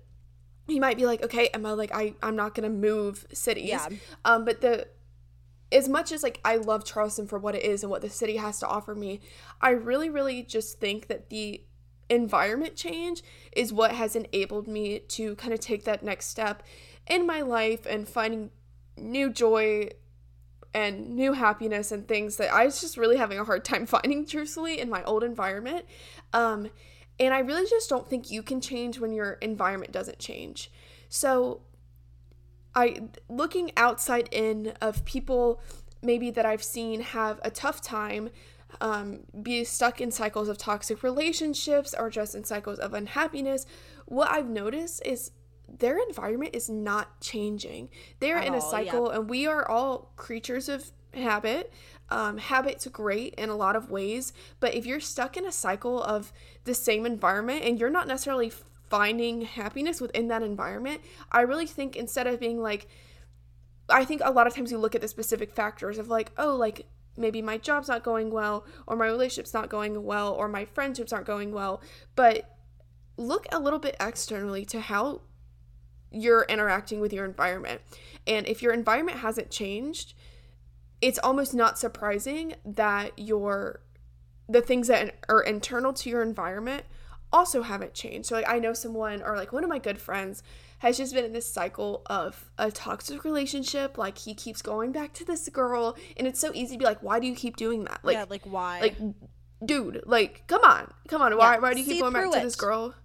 you 0.67 0.81
might 0.81 0.97
be 0.97 1.05
like, 1.05 1.23
okay, 1.23 1.49
Emma, 1.53 1.73
like 1.75 1.93
I, 1.93 2.13
I'm 2.21 2.35
not 2.35 2.55
gonna 2.55 2.69
move 2.69 3.25
cities. 3.33 3.69
Yeah. 3.69 3.87
Um, 4.25 4.45
but 4.45 4.61
the 4.61 4.87
as 5.71 5.89
much 5.89 6.11
as 6.11 6.23
like 6.23 6.39
I 6.45 6.57
love 6.57 6.85
Charleston 6.85 7.27
for 7.27 7.37
what 7.37 7.55
it 7.55 7.63
is 7.63 7.83
and 7.83 7.89
what 7.89 8.01
the 8.01 8.09
city 8.09 8.37
has 8.37 8.59
to 8.59 8.67
offer 8.67 8.95
me, 8.95 9.21
I 9.61 9.71
really, 9.71 10.09
really 10.09 10.43
just 10.43 10.79
think 10.79 11.07
that 11.07 11.29
the 11.29 11.63
environment 12.09 12.75
change 12.75 13.21
is 13.51 13.73
what 13.73 13.91
has 13.91 14.15
enabled 14.15 14.67
me 14.67 14.99
to 14.99 15.35
kind 15.35 15.53
of 15.53 15.59
take 15.59 15.83
that 15.83 16.03
next 16.03 16.27
step 16.27 16.63
in 17.05 17.27
my 17.27 17.41
life 17.41 17.85
and 17.85 18.07
finding 18.07 18.49
new 18.95 19.29
joy 19.29 19.89
and 20.73 21.09
new 21.15 21.33
happiness 21.33 21.91
and 21.91 22.07
things 22.07 22.37
that 22.37 22.53
I 22.53 22.65
was 22.65 22.81
just 22.81 22.97
really 22.97 23.17
having 23.17 23.39
a 23.39 23.43
hard 23.43 23.65
time 23.65 23.85
finding 23.87 24.25
truthfully 24.25 24.79
in 24.79 24.89
my 24.89 25.03
old 25.03 25.23
environment. 25.23 25.85
Um, 26.33 26.69
and 27.19 27.33
I 27.33 27.39
really 27.39 27.67
just 27.67 27.89
don't 27.89 28.07
think 28.07 28.29
you 28.29 28.43
can 28.43 28.61
change 28.61 28.99
when 28.99 29.11
your 29.11 29.33
environment 29.33 29.91
doesn't 29.91 30.19
change. 30.19 30.71
So 31.09 31.61
I 32.75 33.03
looking 33.27 33.71
outside 33.75 34.29
in 34.31 34.73
of 34.81 35.03
people 35.05 35.61
maybe 36.01 36.29
that 36.31 36.45
I've 36.45 36.63
seen 36.63 37.01
have 37.01 37.39
a 37.43 37.49
tough 37.49 37.81
time 37.81 38.29
um, 38.81 39.21
be 39.41 39.63
stuck 39.63 40.01
in 40.01 40.11
cycles 40.11 40.49
of 40.49 40.57
toxic 40.57 41.01
relationships 41.01 41.95
or 41.97 42.09
just 42.09 42.35
in 42.35 42.43
cycles 42.43 42.79
of 42.79 42.93
unhappiness, 42.93 43.65
what 44.05 44.29
I've 44.31 44.47
noticed 44.47 45.01
is 45.05 45.31
their 45.69 45.97
environment 45.97 46.55
is 46.55 46.69
not 46.69 47.19
changing. 47.21 47.89
They're 48.19 48.39
in 48.39 48.53
a 48.53 48.59
all, 48.59 48.71
cycle, 48.71 49.09
and 49.09 49.29
we 49.29 49.47
are 49.47 49.67
all 49.67 50.11
creatures 50.15 50.69
of 50.69 50.91
habit. 51.13 51.71
Um, 52.09 52.37
habit's 52.37 52.87
great 52.87 53.33
in 53.35 53.49
a 53.49 53.55
lot 53.55 53.75
of 53.75 53.91
ways, 53.91 54.31
but 54.59 54.73
if 54.73 54.85
you're 54.85 55.01
stuck 55.01 55.35
in 55.35 55.45
a 55.45 55.51
cycle 55.51 56.01
of 56.01 56.31
the 56.63 56.73
same 56.73 57.05
environment 57.05 57.65
and 57.65 57.79
you're 57.79 57.89
not 57.89 58.07
necessarily 58.07 58.51
finding 58.89 59.41
happiness 59.41 59.99
within 59.99 60.29
that 60.29 60.41
environment, 60.41 61.01
I 61.31 61.41
really 61.41 61.67
think 61.67 61.97
instead 61.97 62.27
of 62.27 62.39
being 62.39 62.61
like, 62.61 62.87
I 63.89 64.05
think 64.05 64.21
a 64.23 64.31
lot 64.31 64.47
of 64.47 64.55
times 64.55 64.71
you 64.71 64.77
look 64.77 64.95
at 64.95 65.01
the 65.01 65.07
specific 65.07 65.51
factors 65.51 65.97
of 65.97 66.07
like, 66.07 66.31
oh, 66.37 66.55
like 66.55 66.85
maybe 67.17 67.41
my 67.41 67.57
job's 67.57 67.89
not 67.89 68.03
going 68.03 68.31
well, 68.31 68.65
or 68.85 68.95
my 68.95 69.07
relationship's 69.07 69.53
not 69.53 69.69
going 69.69 70.03
well, 70.03 70.33
or 70.33 70.47
my 70.47 70.63
friendships 70.63 71.11
aren't 71.11 71.27
going 71.27 71.51
well. 71.51 71.81
But 72.15 72.57
look 73.17 73.47
a 73.51 73.59
little 73.59 73.79
bit 73.79 73.97
externally 73.99 74.63
to 74.65 74.79
how 74.79 75.21
you're 76.11 76.43
interacting 76.43 76.99
with 76.99 77.13
your 77.13 77.25
environment. 77.25 77.81
And 78.25 78.45
if 78.47 78.61
your 78.61 78.73
environment 78.73 79.19
hasn't 79.19 79.49
changed, 79.49 80.13
it's 81.01 81.19
almost 81.19 81.53
not 81.53 81.77
surprising 81.77 82.55
that 82.65 83.17
your 83.17 83.81
the 84.49 84.61
things 84.61 84.87
that 84.87 85.15
are 85.27 85.41
internal 85.41 85.91
to 85.91 86.09
your 86.09 86.21
environment 86.21 86.83
also 87.31 87.61
haven't 87.61 87.93
changed. 87.93 88.27
So 88.27 88.35
like 88.35 88.47
I 88.47 88.59
know 88.59 88.73
someone 88.73 89.21
or 89.21 89.35
like 89.35 89.51
one 89.51 89.63
of 89.63 89.69
my 89.69 89.79
good 89.79 89.99
friends 89.99 90.43
has 90.79 90.97
just 90.97 91.13
been 91.13 91.25
in 91.25 91.33
this 91.33 91.51
cycle 91.51 92.03
of 92.05 92.49
a 92.57 92.71
toxic 92.71 93.23
relationship. 93.23 93.97
Like 93.97 94.17
he 94.17 94.33
keeps 94.33 94.61
going 94.61 94.91
back 94.91 95.13
to 95.13 95.25
this 95.25 95.47
girl 95.49 95.97
and 96.15 96.27
it's 96.27 96.39
so 96.39 96.51
easy 96.53 96.75
to 96.75 96.79
be 96.79 96.85
like, 96.85 97.03
why 97.03 97.19
do 97.19 97.27
you 97.27 97.35
keep 97.35 97.57
doing 97.57 97.83
that? 97.85 97.99
Like 98.03 98.15
yeah, 98.15 98.25
like 98.29 98.43
why? 98.45 98.79
like 98.79 98.95
dude, 99.65 100.03
like 100.05 100.43
come 100.47 100.61
on. 100.63 100.93
Come 101.07 101.21
on. 101.21 101.37
Why 101.37 101.55
Yeah, 101.55 101.59
why 101.59 101.73
do 101.73 101.79
you 101.81 101.85
keep 101.85 101.99
going 101.99 102.13
back 102.13 102.23
through 102.23 102.33
to 102.33 102.39
this 102.39 102.55
girl? 102.55 102.95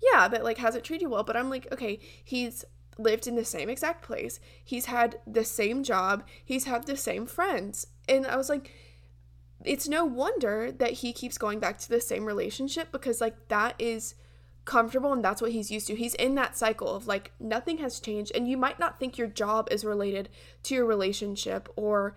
Yeah, 0.00 0.28
that 0.28 0.44
like 0.44 0.58
hasn't 0.58 0.84
treated 0.84 1.02
you 1.02 1.10
well. 1.10 1.24
But 1.24 1.36
I'm 1.36 1.50
like, 1.50 1.66
okay, 1.72 1.98
he's 2.22 2.64
lived 2.98 3.26
in 3.26 3.36
the 3.36 3.44
same 3.44 3.68
exact 3.68 4.02
place. 4.02 4.40
He's 4.64 4.86
had 4.86 5.20
the 5.26 5.44
same 5.44 5.82
job. 5.82 6.24
He's 6.44 6.64
had 6.64 6.86
the 6.86 6.96
same 6.96 7.26
friends. 7.26 7.86
And 8.08 8.26
I 8.26 8.36
was 8.36 8.48
like, 8.48 8.72
it's 9.64 9.88
no 9.88 10.04
wonder 10.04 10.70
that 10.70 10.92
he 10.92 11.12
keeps 11.12 11.38
going 11.38 11.58
back 11.58 11.78
to 11.78 11.88
the 11.88 12.00
same 12.00 12.24
relationship 12.24 12.92
because 12.92 13.20
like 13.20 13.48
that 13.48 13.74
is 13.78 14.14
comfortable 14.64 15.12
and 15.12 15.24
that's 15.24 15.40
what 15.40 15.52
he's 15.52 15.70
used 15.70 15.86
to. 15.86 15.94
He's 15.94 16.14
in 16.14 16.34
that 16.34 16.56
cycle 16.56 16.94
of 16.94 17.06
like 17.06 17.32
nothing 17.40 17.78
has 17.78 18.00
changed 18.00 18.32
and 18.34 18.48
you 18.48 18.56
might 18.56 18.78
not 18.78 18.98
think 18.98 19.16
your 19.16 19.28
job 19.28 19.68
is 19.70 19.84
related 19.84 20.28
to 20.64 20.74
your 20.74 20.84
relationship 20.84 21.68
or 21.76 22.16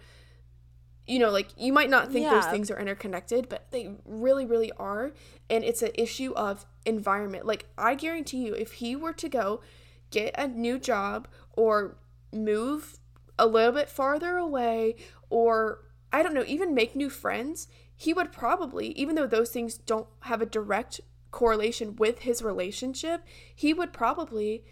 you 1.10 1.20
know 1.20 1.32
like 1.32 1.48
you 1.58 1.74
might 1.74 1.90
not 1.90 2.12
think 2.12 2.30
those 2.30 2.46
things 2.46 2.70
are 2.70 2.80
interconnected 2.80 3.50
but 3.50 3.66
they 3.72 3.96
really 4.06 4.46
really 4.46 4.72
are 4.74 5.12
and 5.50 5.64
it's 5.64 5.82
an 5.82 5.92
issue 5.96 6.32
of 6.34 6.66
environment. 6.86 7.46
Like 7.46 7.68
I 7.78 7.96
guarantee 7.96 8.46
you 8.46 8.54
if 8.54 8.74
he 8.74 8.96
were 8.96 9.14
to 9.14 9.30
go 9.30 9.62
get 10.12 10.36
a 10.38 10.48
new 10.48 10.80
job 10.80 11.28
or 11.54 11.98
move 12.34 13.00
a 13.38 13.48
little 13.48 13.72
bit 13.72 13.90
farther 13.90 14.38
away 14.38 14.96
or 15.30 15.86
I 16.12 16.24
don't 16.24 16.34
know, 16.34 16.44
even 16.48 16.74
make 16.74 16.96
new 16.96 17.10
friends, 17.10 17.68
he 17.96 18.14
would 18.14 18.32
probably, 18.32 18.88
even 18.94 19.16
though 19.16 19.28
those 19.28 19.52
things 19.52 19.78
don't 19.78 20.08
have 20.22 20.42
a 20.42 20.46
direct 20.46 21.02
correlation 21.32 21.96
with 21.96 22.20
his 22.20 22.42
relationship, 22.42 23.24
he 23.54 23.74
would 23.74 23.94
probably 23.94 24.64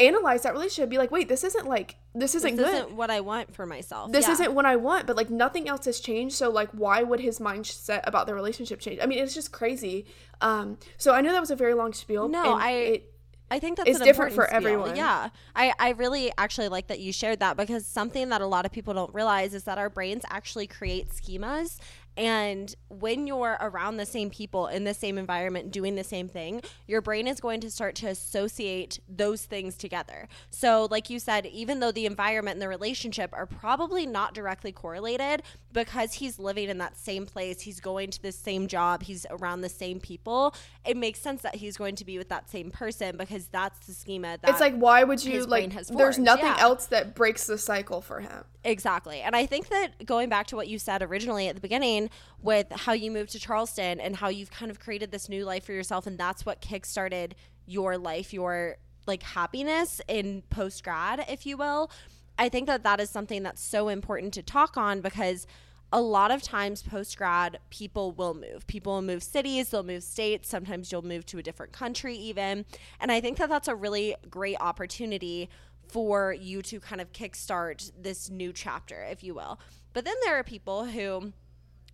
analyze 0.00 0.42
that 0.42 0.52
relationship, 0.52 0.88
be 0.90 0.98
like, 0.98 1.10
wait, 1.10 1.28
this 1.28 1.42
isn't 1.44 1.66
like, 1.66 1.96
this 2.14 2.34
isn't 2.34 2.56
this 2.56 2.64
good. 2.70 2.74
isn't 2.84 2.92
what 2.94 3.10
I 3.10 3.20
want 3.20 3.54
for 3.54 3.66
myself. 3.66 4.12
this 4.12 4.26
Yeah. 4.26 4.32
isn't 4.34 4.54
what 4.54 4.64
I 4.66 4.76
want, 4.76 5.06
but 5.06 5.16
like 5.16 5.30
nothing 5.30 5.68
else 5.68 5.84
has 5.86 5.98
changed. 6.00 6.36
So 6.36 6.50
like, 6.50 6.70
why 6.70 7.02
would 7.02 7.20
his 7.20 7.38
mindset 7.38 8.00
about 8.04 8.26
the 8.26 8.34
relationship 8.34 8.80
change? 8.80 9.00
I 9.02 9.06
mean, 9.06 9.18
it's 9.18 9.34
just 9.34 9.50
crazy. 9.52 10.06
Um, 10.40 10.78
so 10.96 11.14
I 11.14 11.20
know 11.20 11.32
that 11.32 11.40
was 11.40 11.50
a 11.50 11.56
very 11.56 11.74
long 11.74 11.92
spiel. 11.92 12.28
No, 12.28 12.54
I- 12.54 12.70
it, 12.70 13.14
I 13.50 13.58
think 13.58 13.78
that's 13.78 13.88
It's 13.88 13.98
different 14.00 14.34
for 14.34 14.44
spiel. 14.44 14.56
everyone. 14.58 14.94
Yeah, 14.94 15.30
I 15.56 15.72
I 15.78 15.90
really 15.92 16.30
actually 16.36 16.68
like 16.68 16.88
that 16.88 17.00
you 17.00 17.14
shared 17.14 17.40
that 17.40 17.56
because 17.56 17.86
something 17.86 18.28
that 18.28 18.42
a 18.42 18.46
lot 18.46 18.66
of 18.66 18.72
people 18.72 18.92
don't 18.92 19.12
realize 19.14 19.54
is 19.54 19.64
that 19.64 19.78
our 19.78 19.88
brains 19.88 20.22
actually 20.28 20.66
create 20.66 21.08
schemas. 21.08 21.78
And 22.16 22.74
when 22.88 23.26
you're 23.26 23.56
around 23.60 23.96
the 23.96 24.06
same 24.06 24.28
people 24.28 24.66
in 24.66 24.84
the 24.84 24.94
same 24.94 25.18
environment 25.18 25.70
doing 25.70 25.94
the 25.94 26.02
same 26.02 26.28
thing, 26.28 26.62
your 26.86 27.00
brain 27.00 27.28
is 27.28 27.40
going 27.40 27.60
to 27.60 27.70
start 27.70 27.94
to 27.96 28.08
associate 28.08 28.98
those 29.08 29.44
things 29.44 29.76
together. 29.76 30.28
So, 30.50 30.88
like 30.90 31.10
you 31.10 31.20
said, 31.20 31.46
even 31.46 31.78
though 31.78 31.92
the 31.92 32.06
environment 32.06 32.56
and 32.56 32.62
the 32.62 32.68
relationship 32.68 33.30
are 33.32 33.46
probably 33.46 34.04
not 34.04 34.34
directly 34.34 34.72
correlated, 34.72 35.42
because 35.72 36.14
he's 36.14 36.38
living 36.40 36.68
in 36.68 36.78
that 36.78 36.96
same 36.96 37.24
place, 37.24 37.60
he's 37.60 37.78
going 37.78 38.10
to 38.10 38.22
the 38.22 38.32
same 38.32 38.66
job, 38.66 39.02
he's 39.02 39.26
around 39.30 39.60
the 39.60 39.68
same 39.68 40.00
people, 40.00 40.54
it 40.84 40.96
makes 40.96 41.20
sense 41.20 41.42
that 41.42 41.56
he's 41.56 41.76
going 41.76 41.94
to 41.96 42.04
be 42.04 42.18
with 42.18 42.28
that 42.30 42.50
same 42.50 42.70
person 42.70 43.16
because 43.16 43.46
that's 43.46 43.86
the 43.86 43.92
schema 43.92 44.38
that 44.40 44.50
it's 44.50 44.60
like, 44.60 44.74
why 44.74 45.04
would 45.04 45.24
you 45.24 45.44
like? 45.44 45.72
There's 45.88 46.18
nothing 46.18 46.46
yeah. 46.46 46.56
else 46.58 46.86
that 46.86 47.14
breaks 47.14 47.46
the 47.46 47.58
cycle 47.58 48.00
for 48.00 48.20
him. 48.20 48.44
Exactly. 48.64 49.20
And 49.20 49.36
I 49.36 49.46
think 49.46 49.68
that 49.68 50.04
going 50.04 50.28
back 50.28 50.48
to 50.48 50.56
what 50.56 50.68
you 50.68 50.78
said 50.78 51.02
originally 51.02 51.48
at 51.48 51.54
the 51.54 51.60
beginning 51.60 52.10
with 52.42 52.70
how 52.72 52.92
you 52.92 53.10
moved 53.10 53.30
to 53.32 53.38
Charleston 53.38 54.00
and 54.00 54.16
how 54.16 54.28
you've 54.28 54.50
kind 54.50 54.70
of 54.70 54.80
created 54.80 55.10
this 55.12 55.28
new 55.28 55.44
life 55.44 55.64
for 55.64 55.72
yourself 55.72 56.06
and 56.06 56.18
that's 56.18 56.44
what 56.44 56.60
kickstarted 56.60 57.32
your 57.66 57.96
life, 57.96 58.32
your 58.32 58.76
like 59.06 59.22
happiness 59.22 60.00
in 60.08 60.42
post 60.50 60.82
grad, 60.82 61.24
if 61.28 61.46
you 61.46 61.56
will. 61.56 61.90
I 62.38 62.48
think 62.48 62.66
that 62.66 62.82
that 62.84 63.00
is 63.00 63.10
something 63.10 63.42
that's 63.42 63.62
so 63.62 63.88
important 63.88 64.34
to 64.34 64.42
talk 64.42 64.76
on 64.76 65.00
because 65.00 65.46
a 65.92 66.00
lot 66.00 66.30
of 66.30 66.42
times 66.42 66.82
post 66.82 67.16
grad 67.16 67.58
people 67.70 68.12
will 68.12 68.34
move 68.34 68.66
people 68.66 68.92
will 68.92 69.02
move 69.02 69.22
cities 69.22 69.70
they'll 69.70 69.82
move 69.82 70.02
states 70.02 70.46
sometimes 70.46 70.92
you'll 70.92 71.00
move 71.00 71.24
to 71.24 71.38
a 71.38 71.42
different 71.42 71.72
country 71.72 72.14
even 72.14 72.66
and 73.00 73.10
i 73.10 73.22
think 73.22 73.38
that 73.38 73.48
that's 73.48 73.68
a 73.68 73.74
really 73.74 74.14
great 74.28 74.56
opportunity 74.60 75.48
for 75.88 76.32
you 76.32 76.62
to 76.62 76.80
kind 76.80 77.00
of 77.00 77.12
kickstart 77.12 77.90
this 78.00 78.30
new 78.30 78.52
chapter 78.52 79.04
if 79.04 79.22
you 79.22 79.34
will. 79.34 79.58
But 79.92 80.04
then 80.04 80.14
there 80.24 80.38
are 80.38 80.44
people 80.44 80.84
who 80.84 81.32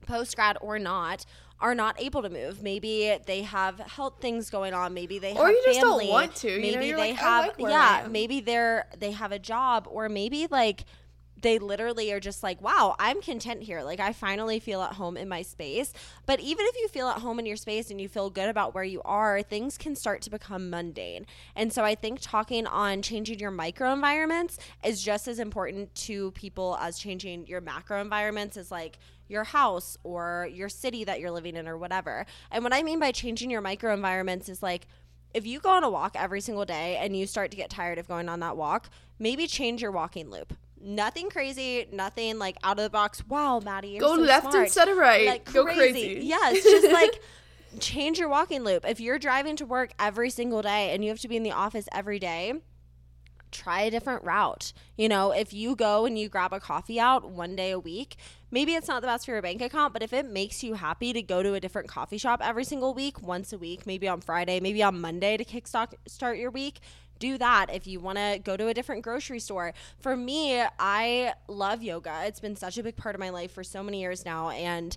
post 0.06 0.36
grad 0.36 0.58
or 0.60 0.78
not 0.78 1.24
are 1.60 1.74
not 1.74 2.00
able 2.00 2.20
to 2.22 2.28
move. 2.28 2.62
Maybe 2.62 3.16
they 3.26 3.42
have 3.42 3.78
health 3.78 4.14
things 4.20 4.50
going 4.50 4.74
on. 4.74 4.92
Maybe 4.92 5.18
they 5.18 5.32
Or 5.32 5.46
have 5.46 5.50
you 5.50 5.62
just 5.64 5.80
don't 5.80 6.08
want 6.08 6.34
to, 6.36 6.60
maybe 6.60 6.86
you're 6.86 6.96
they 6.96 7.12
like, 7.12 7.20
have 7.20 7.58
like 7.58 7.70
yeah 7.72 8.06
maybe 8.10 8.40
they're 8.40 8.86
they 8.98 9.12
have 9.12 9.32
a 9.32 9.38
job. 9.38 9.86
Or 9.90 10.08
maybe 10.08 10.46
like 10.50 10.84
they 11.41 11.59
literally 11.59 12.12
are 12.12 12.21
just 12.21 12.43
like, 12.43 12.61
wow, 12.62 12.95
I'm 12.99 13.21
content 13.21 13.62
here. 13.62 13.83
Like, 13.83 14.00
I 14.00 14.12
finally 14.12 14.61
feel 14.61 14.83
at 14.83 14.95
home 14.95 15.17
in 15.17 15.29
my 15.29 15.43
space. 15.43 15.93
But 16.26 16.41
even 16.41 16.64
if 16.67 16.76
you 16.76 16.88
feel 16.88 17.09
at 17.09 17.19
home 17.19 17.38
in 17.38 17.47
your 17.47 17.57
space 17.57 17.91
and 17.91 18.00
you 18.00 18.09
feel 18.09 18.31
good 18.31 18.49
about 18.49 18.75
where 18.75 18.85
you 18.85 19.03
are, 19.05 19.43
things 19.43 19.76
can 19.76 19.95
start 19.95 20.23
to 20.23 20.31
become 20.31 20.71
mundane. 20.71 21.26
And 21.55 21.73
so 21.73 21.85
I 21.85 21.95
think 21.95 22.21
talking 22.23 22.67
on 22.67 23.03
changing 23.03 23.41
your 23.41 23.50
micro 23.50 23.93
environments 23.93 24.59
is 24.85 25.03
just 25.03 25.29
as 25.29 25.38
important 25.38 25.95
to 25.97 26.31
people 26.33 26.79
as 26.81 26.99
changing 26.99 27.47
your 27.47 27.61
macro 27.61 28.00
environments, 28.00 28.57
is 28.57 28.71
like, 28.71 28.99
your 29.26 29.45
house 29.45 29.97
or 30.05 30.49
your 30.53 30.69
city 30.69 31.05
that 31.05 31.19
you're 31.19 31.31
living 31.31 31.57
in 31.57 31.67
or 31.67 31.79
whatever. 31.79 32.26
And 32.50 32.62
what 32.62 32.75
I 32.75 32.83
mean 32.83 33.00
by 33.00 33.11
changing 33.11 33.50
your 33.50 33.62
micro 33.62 33.93
environments 33.95 34.49
is 34.50 34.62
like 34.62 34.87
if 35.33 35.47
you 35.47 35.59
go 35.61 35.71
on 35.71 35.83
a 35.83 35.91
walk 35.91 36.14
every 36.14 36.41
single 36.41 36.64
day 36.64 36.97
and 36.97 37.17
you 37.17 37.26
start 37.26 37.50
to 37.50 37.57
get 37.57 37.69
tired 37.69 37.99
of 37.99 38.07
going 38.07 38.29
on 38.29 38.41
that 38.41 38.57
walk, 38.57 38.88
maybe 39.19 39.47
change 39.47 39.83
your 39.83 39.91
walking 39.91 40.31
loop. 40.31 40.55
Nothing 40.87 41.31
crazy, 41.31 41.87
nothing 41.91 42.38
like 42.38 42.59
out 42.62 42.79
of 42.79 42.85
the 42.85 42.91
box. 42.91 43.26
Wow, 43.26 43.59
Maddie, 43.59 43.88
you're 43.88 44.00
so 44.00 44.17
smart. 44.17 44.19
Go 44.19 44.23
so 44.23 44.29
left 44.29 44.50
smart. 44.50 44.64
instead 44.67 44.88
of 44.88 44.99
right. 44.99 45.26
Like 45.26 45.50
Go 45.50 45.64
crazy. 45.64 46.21
Yeah, 46.23 46.50
it's 46.50 46.62
just 46.62 46.93
like 46.93 47.23
change 47.81 48.19
your 48.19 48.29
walking 48.29 48.64
loop. 48.64 48.85
If 48.87 49.00
you're 49.00 49.19
driving 49.19 49.57
to 49.57 49.64
work 49.67 49.93
every 49.99 50.29
single 50.29 50.61
day 50.61 50.95
and 50.95 51.03
you 51.03 51.09
have 51.09 51.21
to 51.21 51.29
be 51.29 51.37
in 51.37 51.43
the 51.43 51.53
office 51.53 51.88
every 51.91 52.19
day, 52.19 52.55
try 53.50 53.83
a 53.83 53.91
different 53.91 54.25
route. 54.25 54.75
You 54.97 55.09
know, 55.09 55.31
if 55.31 55.55
you 55.55 55.75
go 55.75 56.05
and 56.05 56.19
you 56.19 56.29
grab 56.29 56.53
a 56.53 56.61
coffee 56.61 57.00
out 57.00 57.31
one 57.31 57.57
day 57.57 57.71
a 57.71 57.79
week, 57.79 58.17
maybe 58.50 58.75
it's 58.75 58.88
not 58.88 59.00
the 59.00 59.07
best 59.07 59.25
for 59.25 59.33
your 59.33 59.41
bank 59.41 59.62
account, 59.62 59.93
but 59.95 60.03
if 60.03 60.12
it 60.12 60.26
makes 60.26 60.62
you 60.62 60.75
happy 60.75 61.12
to 61.12 61.23
go 61.23 61.43
to 61.43 61.55
a 61.55 61.61
different 61.61 61.88
coffee 61.88 62.19
shop 62.19 62.41
every 62.43 62.64
single 62.64 62.93
week, 62.93 63.23
once 63.23 63.53
a 63.53 63.59
week, 63.59 63.87
maybe 63.87 64.07
on 64.07 64.21
Friday, 64.21 64.61
maybe 64.61 64.83
on 64.83 65.00
Monday 65.00 65.37
to 65.38 65.45
kickstart 65.45 65.95
start 66.07 66.37
your 66.37 66.50
week, 66.50 66.81
do 67.25 67.38
that. 67.38 67.66
If 67.73 67.87
you 67.87 67.99
want 68.00 68.19
to 68.19 68.40
go 68.43 68.57
to 68.57 68.69
a 68.69 68.75
different 68.75 69.02
grocery 69.02 69.40
store. 69.40 69.73
For 70.00 70.14
me, 70.16 70.62
I 70.78 71.35
love 71.49 71.83
yoga. 71.83 72.23
It's 72.26 72.40
been 72.40 72.57
such 72.57 72.76
a 72.78 72.83
big 72.83 72.97
part 72.97 73.14
of 73.14 73.21
my 73.21 73.31
life 73.31 73.52
for 73.52 73.64
so 73.64 73.83
many 73.83 74.00
years 74.00 74.25
now 74.25 74.50
and 74.50 74.97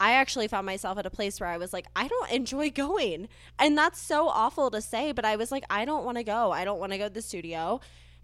I 0.00 0.12
actually 0.12 0.46
found 0.46 0.64
myself 0.64 0.96
at 0.98 1.06
a 1.06 1.10
place 1.10 1.40
where 1.40 1.48
I 1.48 1.58
was 1.58 1.72
like, 1.72 1.86
I 1.96 2.06
don't 2.06 2.30
enjoy 2.30 2.70
going. 2.84 3.28
And 3.58 3.76
that's 3.76 4.00
so 4.00 4.28
awful 4.28 4.70
to 4.70 4.80
say, 4.80 5.12
but 5.12 5.24
I 5.24 5.34
was 5.36 5.50
like, 5.50 5.64
I 5.70 5.84
don't 5.84 6.04
want 6.04 6.18
to 6.18 6.24
go. 6.24 6.52
I 6.52 6.64
don't 6.64 6.78
want 6.78 6.92
to 6.92 6.98
go 6.98 7.08
to 7.08 7.14
the 7.14 7.22
studio. 7.22 7.80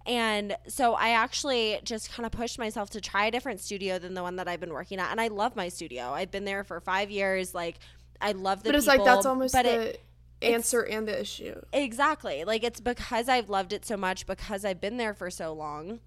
And 0.06 0.56
so 0.68 0.94
I 0.94 1.10
actually 1.10 1.80
just 1.82 2.12
kind 2.12 2.26
of 2.26 2.32
pushed 2.32 2.58
myself 2.58 2.90
to 2.90 3.00
try 3.00 3.26
a 3.26 3.30
different 3.30 3.60
studio 3.60 3.98
than 3.98 4.14
the 4.14 4.22
one 4.22 4.36
that 4.36 4.46
I've 4.46 4.60
been 4.60 4.72
working 4.72 5.00
at. 5.00 5.10
And 5.10 5.20
I 5.20 5.28
love 5.28 5.56
my 5.56 5.68
studio. 5.68 6.10
I've 6.10 6.30
been 6.30 6.44
there 6.44 6.62
for 6.62 6.78
five 6.80 7.10
years. 7.10 7.54
Like, 7.54 7.76
I 8.20 8.32
love 8.32 8.62
the 8.62 8.68
But 8.68 8.76
it's 8.76 8.86
people, 8.86 9.04
like 9.04 9.14
that's 9.14 9.26
almost 9.26 9.54
but 9.54 9.64
the 9.64 9.80
it- 9.90 10.04
answer 10.42 10.82
and 10.82 11.08
the 11.08 11.20
issue. 11.20 11.60
Exactly. 11.72 12.44
Like 12.44 12.64
it's 12.64 12.80
because 12.80 13.28
I've 13.28 13.48
loved 13.48 13.72
it 13.72 13.84
so 13.84 13.96
much 13.96 14.26
because 14.26 14.64
I've 14.64 14.80
been 14.80 14.96
there 14.96 15.14
for 15.14 15.30
so 15.30 15.52
long. 15.52 16.00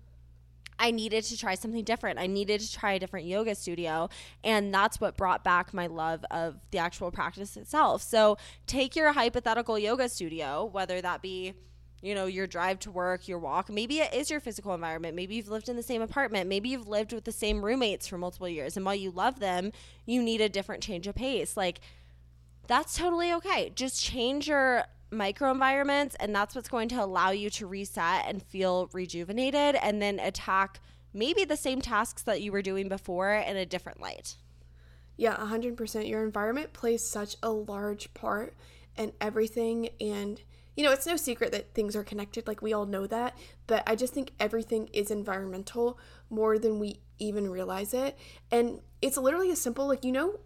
I 0.79 0.91
needed 0.91 1.23
to 1.25 1.37
try 1.37 1.55
something 1.55 1.83
different. 1.83 2.19
I 2.19 2.27
needed 2.27 2.61
to 2.61 2.71
try 2.71 2.93
a 2.93 2.99
different 2.99 3.25
yoga 3.25 3.55
studio. 3.55 4.09
And 4.43 4.73
that's 4.73 5.01
what 5.01 5.17
brought 5.17 5.43
back 5.43 5.73
my 5.73 5.87
love 5.87 6.23
of 6.29 6.59
the 6.71 6.77
actual 6.77 7.11
practice 7.11 7.57
itself. 7.57 8.01
So 8.03 8.37
take 8.67 8.95
your 8.95 9.11
hypothetical 9.13 9.79
yoga 9.79 10.07
studio, 10.07 10.65
whether 10.65 11.01
that 11.01 11.21
be, 11.23 11.53
you 12.03 12.13
know, 12.13 12.27
your 12.27 12.45
drive 12.45 12.77
to 12.81 12.91
work, 12.91 13.27
your 13.27 13.39
walk. 13.39 13.69
Maybe 13.71 13.99
it 13.99 14.13
is 14.13 14.29
your 14.29 14.39
physical 14.39 14.75
environment. 14.75 15.15
Maybe 15.15 15.33
you've 15.33 15.49
lived 15.49 15.67
in 15.67 15.77
the 15.77 15.83
same 15.83 16.03
apartment. 16.03 16.47
Maybe 16.47 16.69
you've 16.69 16.87
lived 16.87 17.11
with 17.11 17.23
the 17.23 17.31
same 17.31 17.65
roommates 17.65 18.07
for 18.07 18.19
multiple 18.19 18.47
years. 18.47 18.77
And 18.77 18.85
while 18.85 18.93
you 18.93 19.09
love 19.09 19.39
them, 19.39 19.71
you 20.05 20.21
need 20.21 20.41
a 20.41 20.49
different 20.49 20.83
change 20.83 21.07
of 21.07 21.15
pace. 21.15 21.57
Like, 21.57 21.79
that's 22.67 22.97
totally 22.97 23.33
okay. 23.33 23.71
Just 23.75 24.03
change 24.03 24.47
your 24.47 24.83
micro 25.11 25.51
environments, 25.51 26.15
and 26.19 26.35
that's 26.35 26.55
what's 26.55 26.69
going 26.69 26.89
to 26.89 27.03
allow 27.03 27.31
you 27.31 27.49
to 27.51 27.67
reset 27.67 28.25
and 28.27 28.43
feel 28.43 28.89
rejuvenated 28.93 29.75
and 29.75 30.01
then 30.01 30.19
attack 30.19 30.79
maybe 31.13 31.45
the 31.45 31.57
same 31.57 31.81
tasks 31.81 32.21
that 32.23 32.41
you 32.41 32.51
were 32.51 32.61
doing 32.61 32.89
before 32.89 33.33
in 33.33 33.57
a 33.57 33.65
different 33.65 34.01
light. 34.01 34.35
Yeah, 35.15 35.35
100%. 35.35 36.07
Your 36.07 36.23
environment 36.23 36.73
plays 36.73 37.07
such 37.07 37.37
a 37.41 37.49
large 37.49 38.13
part 38.13 38.55
in 38.95 39.13
everything. 39.19 39.89
And, 39.99 40.39
you 40.75 40.83
know, 40.83 40.91
it's 40.91 41.07
no 41.07 41.15
secret 41.15 41.51
that 41.53 41.73
things 41.73 41.95
are 41.95 42.03
connected. 42.03 42.47
Like, 42.47 42.61
we 42.61 42.71
all 42.71 42.85
know 42.85 43.07
that. 43.07 43.35
But 43.65 43.81
I 43.87 43.95
just 43.95 44.13
think 44.13 44.31
everything 44.39 44.89
is 44.93 45.09
environmental 45.09 45.97
more 46.29 46.59
than 46.59 46.77
we 46.79 46.99
even 47.17 47.49
realize 47.49 47.95
it. 47.95 48.15
And 48.51 48.81
it's 49.01 49.17
literally 49.17 49.49
as 49.49 49.59
simple, 49.59 49.87
like, 49.87 50.03
you 50.03 50.11
know, 50.11 50.39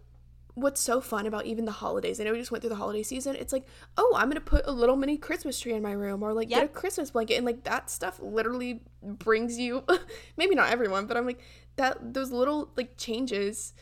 what's 0.54 0.80
so 0.80 1.00
fun 1.00 1.26
about 1.26 1.46
even 1.46 1.64
the 1.64 1.72
holidays? 1.72 2.20
I 2.20 2.24
know 2.24 2.32
we 2.32 2.38
just 2.38 2.50
went 2.50 2.62
through 2.62 2.70
the 2.70 2.76
holiday 2.76 3.02
season. 3.02 3.36
It's 3.36 3.52
like, 3.52 3.66
oh, 3.96 4.14
I'm 4.16 4.30
to 4.32 4.40
put 4.40 4.66
a 4.66 4.72
little 4.72 4.96
mini 4.96 5.16
Christmas 5.16 5.58
tree 5.58 5.72
in 5.72 5.82
my 5.82 5.92
room 5.92 6.22
or 6.22 6.32
like 6.32 6.48
get 6.48 6.64
a 6.64 6.68
Christmas 6.68 7.10
blanket. 7.10 7.36
And 7.36 7.46
like 7.46 7.64
that 7.64 7.90
stuff 7.90 8.20
literally 8.20 8.82
brings 9.02 9.58
you, 9.58 9.84
maybe 10.36 10.54
not 10.54 10.70
everyone, 10.70 11.06
but 11.06 11.16
I'm 11.16 11.26
like, 11.26 11.40
that, 11.76 12.12
those 12.14 12.30
little 12.30 12.70
like 12.76 12.96
changes 12.96 13.72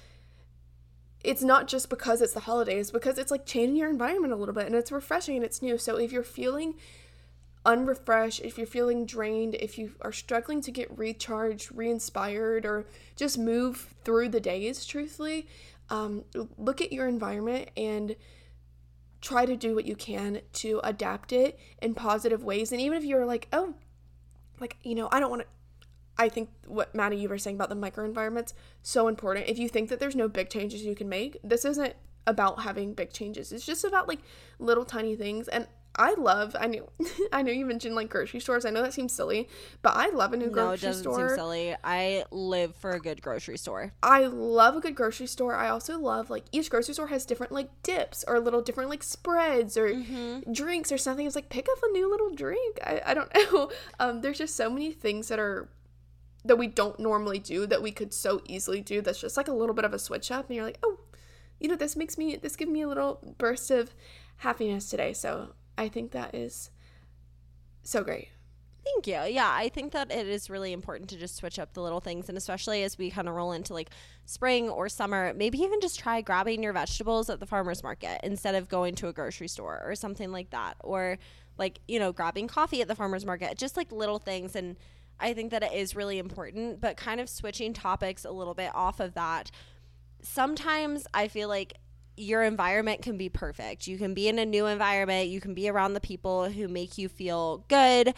it's 1.23 1.43
not 1.43 1.69
just 1.69 1.91
because 1.91 2.23
it's 2.23 2.33
the 2.33 2.41
holidays, 2.41 2.91
because 2.91 3.19
it's 3.19 3.31
like 3.31 3.45
changing 3.45 3.77
your 3.77 3.91
environment 3.91 4.33
a 4.33 4.37
little 4.37 4.55
bit 4.55 4.67
and 4.67 4.75
it's 4.75 4.91
refreshing 4.91 5.37
and 5.37 5.45
it's 5.45 5.61
new. 5.61 5.77
So 5.77 5.97
if 5.97 6.13
you're 6.13 6.23
feeling 6.23 6.75
unrefreshed, 7.67 8.41
if 8.41 8.57
you're 8.57 8.67
feeling 8.67 9.05
drained, 9.05 9.55
if 9.57 9.77
you 9.77 9.93
are 10.01 10.13
struggling 10.13 10.63
to 10.63 10.71
get 10.71 10.97
recharged, 10.97 11.71
re 11.75 11.91
inspired, 11.91 12.65
or 12.65 12.87
just 13.17 13.39
move 13.39 13.95
through 14.03 14.31
the 14.31 14.41
days, 14.41 14.87
truthfully, 14.87 15.47
um, 15.91 16.25
look 16.57 16.81
at 16.81 16.93
your 16.93 17.09
environment 17.09 17.71
and 17.77 18.17
try 19.21 19.45
to 19.45 19.57
do 19.57 19.75
what 19.75 19.85
you 19.85 19.95
can 19.95 20.41
to 20.55 20.81
adapt 20.83 21.33
it 21.33 21.59
in 21.83 21.95
positive 21.95 22.43
ways. 22.43 22.73
And 22.73 22.81
even 22.81 22.97
if 22.97 23.05
you're 23.05 23.27
like, 23.27 23.49
oh, 23.53 23.75
like, 24.61 24.77
you 24.83 24.95
know, 24.95 25.09
I 25.13 25.21
don't 25.21 25.31
want 25.31 25.43
to. 25.43 25.49
I 26.19 26.29
think 26.29 26.51
what 26.67 26.95
Maddie 26.95 27.17
you 27.17 27.31
were 27.31 27.39
saying 27.39 27.57
about 27.57 27.71
the 27.71 27.77
microenvironments 27.77 28.53
so 28.83 29.09
important. 29.09 29.49
If 29.49 29.59
you 29.59 29.71
think 29.71 29.89
that 29.89 30.01
there's 30.01 30.17
no 30.17 30.29
big 30.29 30.51
changes 30.51 30.83
you 30.83 30.95
can 30.95 31.09
make, 31.09 31.39
this 31.43 31.65
isn't 31.65 31.95
about 32.27 32.63
having 32.63 32.93
big 32.93 33.13
changes. 33.13 33.53
It's 33.53 33.65
just 33.65 33.85
about 33.85 34.07
like 34.07 34.21
little 34.59 34.85
tiny 34.85 35.17
things. 35.17 35.49
And 35.49 35.67
I 35.97 36.15
love. 36.15 36.55
I 36.59 36.67
know. 36.69 36.89
I 37.33 37.43
know 37.43 37.51
you 37.53 37.67
mentioned 37.67 37.95
like 37.95 38.09
grocery 38.09 38.41
stores. 38.41 38.65
I 38.65 38.71
know 38.71 38.83
that 38.83 38.95
seems 38.95 39.13
silly, 39.13 39.49
but 39.83 39.95
I 39.97 40.11
love 40.11 40.33
a 40.33 40.37
new 40.37 40.49
grocery 40.49 40.53
store. 40.53 40.69
No, 40.69 40.73
it 40.73 40.81
doesn't 40.81 41.03
store. 41.03 41.29
seem 41.29 41.37
silly. 41.37 41.77
I 41.83 42.25
live 42.31 42.75
for 42.77 42.91
a 42.93 43.01
good 43.01 43.21
grocery 43.21 43.59
store. 43.59 43.93
I 44.03 44.27
love 44.27 44.77
a 44.77 44.81
good 44.81 44.95
grocery 44.95 45.27
store. 45.27 45.55
I 45.57 45.69
also 45.69 45.99
love 45.99 46.31
like 46.31 46.45
each 46.53 46.71
grocery 46.71 46.95
store 46.95 47.09
has 47.09 47.27
different 47.27 47.53
like 47.53 47.69
dips 47.83 48.25
or 48.29 48.39
little 48.41 48.63
different 48.63 48.89
like 48.91 49.03
spreads 49.03 49.77
or 49.77 49.89
Mm-hmm. 49.91 50.53
drinks 50.53 50.93
or 50.93 50.99
something. 50.99 51.27
It's 51.27 51.35
like 51.35 51.49
pick 51.49 51.67
up 51.71 51.79
a 51.83 51.89
new 51.93 52.09
little 52.11 52.31
drink. 52.35 52.79
I, 52.85 53.03
I 53.07 53.15
don't 53.15 53.31
know. 53.53 53.71
Um, 53.99 54.21
there's 54.21 54.39
just 54.39 54.57
so 54.57 54.71
many 54.71 54.93
things 54.93 55.29
that 55.29 55.39
are 55.39 55.69
that 56.45 56.57
we 56.57 56.67
don't 56.69 56.99
normally 56.99 57.39
do 57.39 57.67
that 57.67 57.83
we 57.83 57.93
could 57.93 58.15
so 58.15 58.41
easily 58.47 58.81
do. 58.81 59.03
That's 59.03 59.21
just 59.21 59.37
like 59.37 59.49
a 59.49 59.53
little 59.53 59.75
bit 59.75 59.85
of 59.85 59.93
a 59.93 59.99
switch 59.99 60.31
up, 60.31 60.47
and 60.47 60.57
you're 60.57 60.65
like, 60.65 60.79
oh, 60.83 61.01
you 61.59 61.69
know, 61.69 61.77
this 61.77 61.97
makes 61.97 62.17
me 62.17 62.37
this 62.37 62.57
gives 62.57 62.71
me 62.71 62.81
a 62.83 62.89
little 62.89 63.35
burst 63.37 63.71
of 63.71 63.95
happiness 64.39 64.89
today. 64.89 65.13
So 65.13 65.51
I 65.77 65.89
think 65.89 66.13
that 66.13 66.35
is 66.35 66.71
so 67.83 68.03
great. 68.03 68.29
Thank 68.85 69.07
you. 69.07 69.33
Yeah, 69.35 69.51
I 69.53 69.69
think 69.69 69.93
that 69.93 70.11
it 70.11 70.27
is 70.27 70.49
really 70.49 70.73
important 70.73 71.11
to 71.11 71.17
just 71.17 71.37
switch 71.37 71.59
up 71.59 71.75
the 71.75 71.83
little 71.83 72.01
things. 72.01 72.29
And 72.29 72.39
especially 72.39 72.83
as 72.83 72.97
we 72.97 73.11
kind 73.11 73.29
of 73.29 73.35
roll 73.35 73.53
into 73.53 73.75
like 73.75 73.91
spring 74.25 74.69
or 74.69 74.89
summer, 74.89 75.33
maybe 75.35 75.59
even 75.59 75.81
just 75.81 76.01
try 76.01 76.21
grabbing 76.23 76.63
your 76.63 76.73
vegetables 76.73 77.29
at 77.29 77.41
the 77.41 77.47
farmer's 77.47 77.83
market 77.83 78.21
instead 78.25 78.55
of 78.55 78.69
going 78.69 78.95
to 78.97 79.09
a 79.09 79.13
grocery 79.13 79.49
store 79.49 79.83
or 79.85 79.95
something 79.95 80.33
like 80.33 80.51
that. 80.51 80.77
Or 80.81 81.19
like, 81.59 81.81
you 81.89 81.99
know, 81.99 82.13
grabbing 82.13 82.49
coffee 82.49 82.81
at 82.81 82.89
the 82.89 82.95
farmer's 82.95 83.27
market, 83.27 83.59
just 83.59 83.77
like 83.77 83.93
little 83.93 84.19
things. 84.19 84.57
And 84.57 84.77
I 85.19 85.35
think 85.35 85.51
that 85.51 85.63
it 85.63 85.73
is 85.73 85.95
really 85.95 86.19
important, 86.19 86.81
but 86.81 86.97
kind 86.97 87.21
of 87.21 87.29
switching 87.29 87.75
topics 87.75 88.25
a 88.25 88.31
little 88.31 88.55
bit 88.55 88.71
off 88.75 88.99
of 88.99 89.15
that. 89.15 89.51
Sometimes 90.23 91.07
I 91.13 91.29
feel 91.29 91.49
like 91.49 91.75
your 92.17 92.43
environment 92.43 93.03
can 93.03 93.17
be 93.17 93.29
perfect. 93.29 93.87
You 93.87 93.99
can 93.99 94.15
be 94.15 94.29
in 94.29 94.39
a 94.39 94.47
new 94.47 94.67
environment, 94.67 95.29
you 95.29 95.41
can 95.41 95.55
be 95.55 95.69
around 95.69 95.95
the 95.95 96.01
people 96.01 96.51
who 96.51 96.69
make 96.69 96.99
you 96.99 97.09
feel 97.09 97.65
good, 97.69 98.15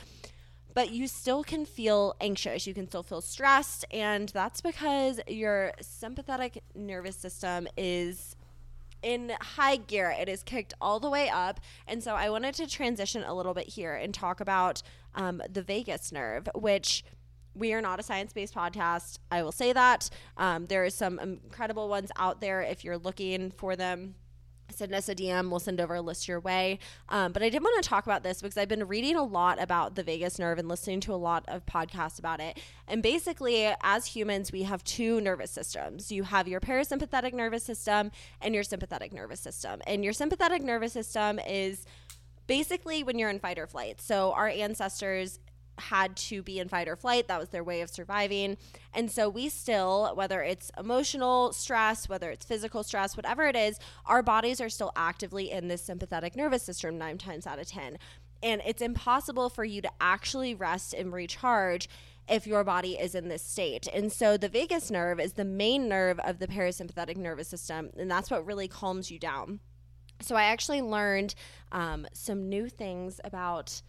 but 0.75 0.91
you 0.91 1.07
still 1.07 1.45
can 1.45 1.65
feel 1.65 2.15
anxious. 2.21 2.67
You 2.67 2.75
can 2.75 2.89
still 2.89 3.03
feel 3.03 3.21
stressed, 3.21 3.85
and 3.91 4.29
that's 4.31 4.61
because 4.61 5.21
your 5.29 5.73
sympathetic 5.81 6.63
nervous 6.75 7.17
system 7.17 7.69
is 7.77 8.37
in 9.03 9.33
high 9.41 9.77
gear. 9.77 10.15
It 10.19 10.29
is 10.29 10.43
kicked 10.43 10.75
all 10.81 11.01
the 11.01 11.11
way 11.11 11.29
up. 11.29 11.61
And 11.87 12.03
so 12.03 12.15
I 12.15 12.31
wanted 12.31 12.55
to 12.55 12.67
transition 12.67 13.25
a 13.25 13.35
little 13.35 13.55
bit 13.55 13.69
here 13.69 13.95
and 13.95 14.15
talk 14.15 14.41
about 14.41 14.83
um, 15.15 15.43
the 15.51 15.63
vagus 15.63 16.13
nerve, 16.13 16.49
which 16.55 17.05
we 17.55 17.73
are 17.73 17.81
not 17.81 18.01
a 18.01 18.03
science 18.03 18.33
based 18.33 18.55
podcast. 18.55 19.19
I 19.31 19.43
will 19.43 19.53
say 19.53 19.73
that. 19.73 20.09
Um, 20.37 20.67
there 20.67 20.85
are 20.85 20.91
some 20.91 21.19
incredible 21.19 21.89
ones 21.89 22.11
out 22.17 22.41
there 22.41 22.63
if 22.63 22.85
you're 22.85 22.99
looking 22.99 23.51
for 23.51 23.77
them. 23.77 24.15
Send 24.71 24.95
us 24.95 25.09
a 25.09 25.15
DM. 25.15 25.51
We'll 25.51 25.61
send 25.61 25.81
over 25.81 25.95
a 25.97 26.01
list 26.01 26.27
your 26.27 26.41
way. 26.41 26.79
Um, 27.11 27.33
but 27.33 27.43
I 27.43 27.51
did 27.51 27.63
want 27.63 27.83
to 27.83 27.89
talk 27.89 28.07
about 28.07 28.23
this 28.23 28.41
because 28.41 28.57
I've 28.57 28.69
been 28.69 28.89
reading 28.89 29.17
a 29.17 29.23
lot 29.23 29.61
about 29.61 29.95
the 29.95 30.03
vagus 30.03 30.39
nerve 30.39 30.59
and 30.59 30.69
listening 30.69 31.01
to 31.01 31.13
a 31.13 31.17
lot 31.17 31.45
of 31.47 31.67
podcasts 31.67 32.19
about 32.19 32.41
it. 32.41 32.59
And 32.89 33.03
basically, 33.03 33.71
as 33.83 34.07
humans, 34.07 34.51
we 34.51 34.63
have 34.63 34.83
two 34.85 35.21
nervous 35.21 35.51
systems. 35.51 36.11
You 36.11 36.23
have 36.23 36.49
your 36.49 36.61
parasympathetic 36.61 37.35
nervous 37.35 37.65
system 37.65 38.11
and 38.41 38.55
your 38.55 38.65
sympathetic 38.65 39.13
nervous 39.13 39.41
system. 39.41 39.83
And 39.87 40.03
your 40.03 40.15
sympathetic 40.15 40.63
nervous 40.63 40.93
system 40.93 41.39
is 41.39 41.85
basically 42.47 43.03
when 43.03 43.19
you're 43.19 43.31
in 43.31 43.39
fight 43.39 43.59
or 43.59 43.67
flight. 43.67 44.01
So 44.01 44.33
our 44.33 44.49
ancestors 44.49 45.39
had 45.83 46.17
to 46.17 46.43
be 46.43 46.59
in 46.59 46.69
fight 46.69 46.89
or 46.89 46.97
flight. 46.97 47.29
That 47.29 47.39
was 47.39 47.51
their 47.51 47.65
way 47.65 47.81
of 47.81 47.91
surviving. 47.91 48.57
And 48.95 49.11
so 49.11 49.29
we 49.29 49.49
still, 49.49 50.13
whether 50.15 50.43
it's 50.43 50.71
emotional 50.79 51.53
stress, 51.53 52.09
whether 52.09 52.31
it's 52.31 52.45
physical 52.45 52.83
stress, 52.83 53.17
whatever 53.17 53.45
it 53.45 53.57
is, 53.57 53.79
our 54.07 54.23
bodies 54.23 54.61
are 54.61 54.69
still 54.69 54.93
actively 54.97 55.51
in 55.51 55.69
this 55.69 55.83
sympathetic 55.83 56.37
nervous 56.37 56.63
system 56.63 56.99
nine 56.99 57.19
times 57.19 57.47
out 57.47 57.59
of 57.59 57.67
10. 57.67 57.99
And 58.43 58.61
it's 58.67 58.83
impossible 58.83 59.49
for 59.49 59.65
you 59.65 59.81
to 59.83 59.91
actually 60.01 60.55
rest 60.55 60.95
and 60.95 61.13
recharge 61.13 61.89
if 62.29 62.47
your 62.47 62.65
body 62.65 62.93
is 62.93 63.15
in 63.15 63.29
this 63.29 63.43
state. 63.43 63.87
And 63.93 64.13
so 64.13 64.37
the 64.37 64.49
vagus 64.49 64.91
nerve 64.91 65.21
is 65.21 65.35
the 65.35 65.45
main 65.45 65.89
nerve 65.89 66.19
of 66.21 66.39
the 66.39 66.47
parasympathetic 66.47 67.17
nervous 67.17 67.49
system, 67.49 67.91
and 67.97 68.11
that's 68.11 68.31
what 68.31 68.47
really 68.47 68.69
calms 68.69 69.11
you 69.11 69.19
down. 69.19 69.61
So 70.21 70.37
I 70.37 70.45
actually 70.45 70.83
learned 70.83 71.35
um, 71.73 72.07
some 72.13 72.49
new 72.49 72.69
things 72.69 73.21
about 73.25 73.83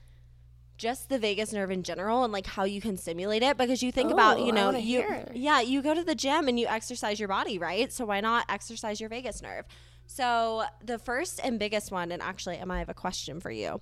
just 0.83 1.07
the 1.07 1.17
vagus 1.17 1.53
nerve 1.53 1.71
in 1.71 1.81
general 1.81 2.25
and 2.25 2.33
like 2.33 2.45
how 2.45 2.65
you 2.65 2.81
can 2.81 2.97
stimulate 2.97 3.41
it 3.41 3.57
because 3.57 3.81
you 3.81 3.89
think 3.89 4.11
about 4.11 4.37
Oh, 4.37 4.45
you 4.45 4.51
know 4.51 4.71
you 4.71 4.99
yeah 5.33 5.61
you 5.61 5.81
go 5.81 5.93
to 5.93 6.03
the 6.03 6.13
gym 6.13 6.49
and 6.49 6.59
you 6.59 6.67
exercise 6.67 7.19
your 7.21 7.29
body 7.29 7.57
right? 7.57 7.91
So 7.91 8.05
why 8.05 8.19
not 8.19 8.45
exercise 8.49 8.99
your 8.99 9.09
vagus 9.09 9.41
nerve? 9.41 9.65
So 10.07 10.63
the 10.83 10.99
first 10.99 11.39
and 11.41 11.57
biggest 11.57 11.89
one 11.89 12.11
and 12.11 12.21
actually 12.21 12.57
Emma 12.57 12.73
I 12.73 12.79
have 12.79 12.89
a 12.89 12.93
question 12.93 13.39
for 13.39 13.49
you 13.49 13.79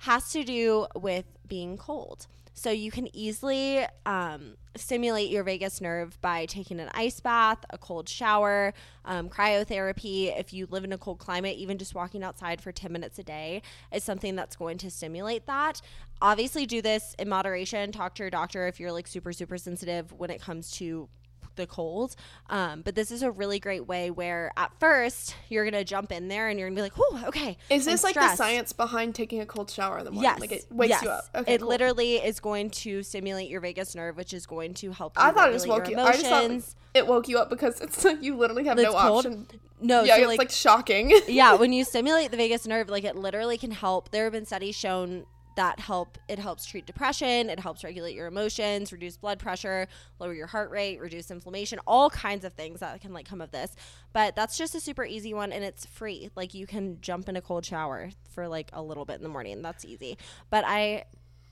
has 0.00 0.30
to 0.32 0.44
do 0.44 0.86
with 0.94 1.24
being 1.48 1.78
cold 1.78 2.26
so 2.54 2.70
you 2.70 2.90
can 2.90 3.14
easily 3.16 3.84
um, 4.06 4.56
stimulate 4.76 5.30
your 5.30 5.44
vagus 5.44 5.80
nerve 5.80 6.20
by 6.20 6.46
taking 6.46 6.80
an 6.80 6.90
ice 6.94 7.20
bath, 7.20 7.58
a 7.70 7.78
cold 7.78 8.08
shower, 8.08 8.72
um, 9.04 9.28
cryotherapy. 9.28 10.38
If 10.38 10.52
you 10.52 10.66
live 10.70 10.84
in 10.84 10.92
a 10.92 10.98
cold 10.98 11.18
climate, 11.18 11.56
even 11.56 11.78
just 11.78 11.94
walking 11.94 12.22
outside 12.22 12.60
for 12.60 12.72
10 12.72 12.92
minutes 12.92 13.18
a 13.18 13.22
day 13.22 13.62
is 13.92 14.04
something 14.04 14.36
that's 14.36 14.56
going 14.56 14.78
to 14.78 14.90
stimulate 14.90 15.46
that. 15.46 15.80
Obviously, 16.20 16.66
do 16.66 16.82
this 16.82 17.14
in 17.18 17.28
moderation. 17.28 17.90
Talk 17.92 18.14
to 18.16 18.22
your 18.22 18.30
doctor 18.30 18.66
if 18.66 18.78
you're 18.78 18.92
like 18.92 19.06
super, 19.06 19.32
super 19.32 19.58
sensitive 19.58 20.12
when 20.12 20.30
it 20.30 20.40
comes 20.40 20.70
to 20.72 21.08
the 21.56 21.66
cold. 21.66 22.16
Um, 22.50 22.82
but 22.82 22.94
this 22.94 23.10
is 23.10 23.22
a 23.22 23.30
really 23.30 23.58
great 23.58 23.86
way 23.86 24.10
where 24.10 24.52
at 24.56 24.72
first 24.78 25.36
you're 25.48 25.64
gonna 25.64 25.84
jump 25.84 26.12
in 26.12 26.28
there 26.28 26.48
and 26.48 26.58
you're 26.58 26.68
gonna 26.68 26.76
be 26.76 26.82
like, 26.82 26.92
"Oh, 26.98 27.24
okay." 27.26 27.56
Is 27.70 27.86
I'm 27.86 27.94
this 27.94 28.04
like 28.04 28.14
the 28.14 28.34
science 28.34 28.72
behind 28.72 29.14
taking 29.14 29.40
a 29.40 29.46
cold 29.46 29.70
shower 29.70 29.98
in 29.98 30.04
the 30.04 30.10
morning? 30.10 30.30
Yes. 30.30 30.40
Like 30.40 30.52
it 30.52 30.66
wakes 30.70 30.90
yes. 30.90 31.02
you 31.02 31.10
up. 31.10 31.24
Okay. 31.34 31.54
it 31.54 31.60
cool. 31.60 31.68
literally 31.68 32.16
is 32.16 32.40
going 32.40 32.70
to 32.70 33.02
stimulate 33.02 33.48
your 33.48 33.60
vagus 33.60 33.94
nerve, 33.94 34.16
which 34.16 34.32
is 34.32 34.46
going 34.46 34.74
to 34.74 34.92
help 34.92 35.16
you 35.16 35.22
I 35.22 35.32
thought 35.32 35.50
it 35.50 35.52
just 35.52 35.68
woke 35.68 35.88
you. 35.88 35.98
I 35.98 36.12
just 36.12 36.26
thought 36.26 36.74
it 36.94 37.06
woke 37.06 37.28
you 37.28 37.38
up 37.38 37.50
because 37.50 37.80
it's 37.80 38.04
like 38.04 38.22
you 38.22 38.36
literally 38.36 38.64
have 38.64 38.78
It's 38.78 38.92
no 38.92 38.98
cold? 38.98 39.26
option. 39.26 39.46
no, 39.80 40.02
yeah, 40.02 40.16
so 40.16 40.20
it's 40.22 40.28
like, 40.28 40.38
like, 40.38 40.50
shocking. 40.50 41.12
yeah, 41.28 41.54
when 41.54 41.72
you 41.72 41.84
stimulate 41.92 42.30
the 42.30 42.36
vagus 42.36 42.66
nerve, 42.66 42.88
like 42.88 43.04
it 43.04 43.16
literally 43.16 43.58
can 43.58 43.70
help. 43.70 44.10
There 44.10 44.24
have 44.24 44.32
been 44.32 44.46
studies 44.46 44.76
shown 44.76 45.26
that 45.56 45.80
help 45.80 46.18
it 46.28 46.38
helps 46.38 46.64
treat 46.64 46.86
depression, 46.86 47.50
it 47.50 47.60
helps 47.60 47.84
regulate 47.84 48.14
your 48.14 48.26
emotions, 48.26 48.92
reduce 48.92 49.16
blood 49.16 49.38
pressure, 49.38 49.86
lower 50.18 50.34
your 50.34 50.46
heart 50.46 50.70
rate, 50.70 51.00
reduce 51.00 51.30
inflammation, 51.30 51.78
all 51.86 52.10
kinds 52.10 52.44
of 52.44 52.52
things 52.52 52.80
that 52.80 53.00
can 53.00 53.12
like 53.12 53.26
come 53.26 53.40
of 53.40 53.50
this. 53.50 53.74
But 54.12 54.36
that's 54.36 54.56
just 54.56 54.74
a 54.74 54.80
super 54.80 55.04
easy 55.04 55.34
one 55.34 55.52
and 55.52 55.64
it's 55.64 55.86
free. 55.86 56.30
Like 56.36 56.54
you 56.54 56.66
can 56.66 57.00
jump 57.00 57.28
in 57.28 57.36
a 57.36 57.42
cold 57.42 57.64
shower 57.64 58.10
for 58.30 58.48
like 58.48 58.70
a 58.72 58.82
little 58.82 59.04
bit 59.04 59.16
in 59.16 59.22
the 59.22 59.28
morning. 59.28 59.62
That's 59.62 59.84
easy. 59.84 60.18
But 60.50 60.64
I 60.66 61.04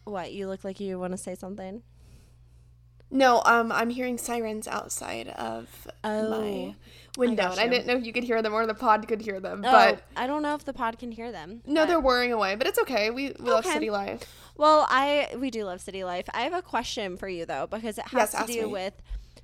what, 0.04 0.32
you 0.32 0.48
look 0.48 0.64
like 0.64 0.80
you 0.80 0.98
want 0.98 1.12
to 1.12 1.18
say 1.18 1.34
something? 1.34 1.82
No, 3.10 3.42
um, 3.44 3.72
I'm 3.72 3.90
hearing 3.90 4.18
sirens 4.18 4.68
outside 4.68 5.28
of 5.28 5.88
Oh, 6.04 6.30
my 6.30 6.74
window, 7.18 7.50
and 7.50 7.58
I 7.60 7.68
didn't 7.68 7.86
know 7.86 7.96
if 7.96 8.04
you 8.06 8.12
could 8.12 8.24
hear 8.24 8.40
them 8.42 8.54
or 8.54 8.66
the 8.66 8.74
pod 8.74 9.08
could 9.08 9.20
hear 9.20 9.40
them. 9.40 9.62
Oh, 9.66 9.70
But 9.72 10.02
I 10.16 10.26
don't 10.26 10.42
know 10.42 10.54
if 10.54 10.64
the 10.64 10.72
pod 10.72 10.98
can 10.98 11.10
hear 11.12 11.32
them. 11.32 11.62
no, 11.66 11.86
they're 11.86 12.00
whirring 12.00 12.32
away. 12.32 12.54
But 12.54 12.66
it's 12.66 12.78
okay. 12.80 13.10
We 13.10 13.34
we 13.38 13.50
love 13.50 13.64
city 13.66 13.90
life. 13.90 14.22
Well, 14.56 14.86
I 14.88 15.28
we 15.36 15.50
do 15.50 15.64
love 15.64 15.80
city 15.80 16.04
life. 16.04 16.26
I 16.34 16.42
have 16.42 16.52
a 16.54 16.62
question 16.62 17.16
for 17.16 17.28
you 17.28 17.46
though 17.46 17.66
because 17.66 17.98
it 17.98 18.06
has 18.08 18.32
Yes, 18.34 18.46
to 18.46 18.52
do 18.52 18.66
me. 18.66 18.72
with 18.72 18.94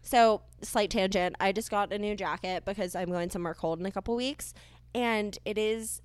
so 0.02 0.42
slight 0.62 0.90
tangent. 0.90 1.34
I 1.40 1.52
just 1.52 1.70
got 1.70 1.92
a 1.92 1.98
new 1.98 2.14
jacket 2.14 2.64
because 2.64 2.94
I'm 2.94 3.10
going 3.10 3.30
somewhere 3.30 3.54
cold 3.54 3.80
in 3.80 3.86
a 3.86 3.90
couple 3.90 4.14
weeks 4.14 4.54
and 4.94 5.36
it 5.44 5.58
is 5.58 6.00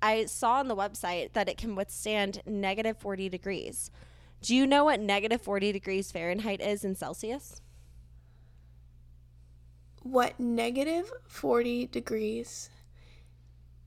I 0.00 0.24
saw 0.26 0.54
on 0.58 0.68
the 0.68 0.76
website 0.76 1.32
that 1.32 1.48
it 1.48 1.56
can 1.56 1.74
withstand 1.76 2.42
negative 2.46 2.96
40 2.98 3.28
degrees. 3.28 3.90
Do 4.42 4.54
you 4.54 4.66
know 4.66 4.84
what 4.84 5.00
negative 5.00 5.40
40 5.40 5.72
degrees 5.72 6.12
Fahrenheit 6.12 6.60
is 6.60 6.84
in 6.84 6.94
Celsius? 6.94 7.60
What 10.02 10.38
negative 10.40 11.12
forty 11.28 11.86
degrees 11.86 12.70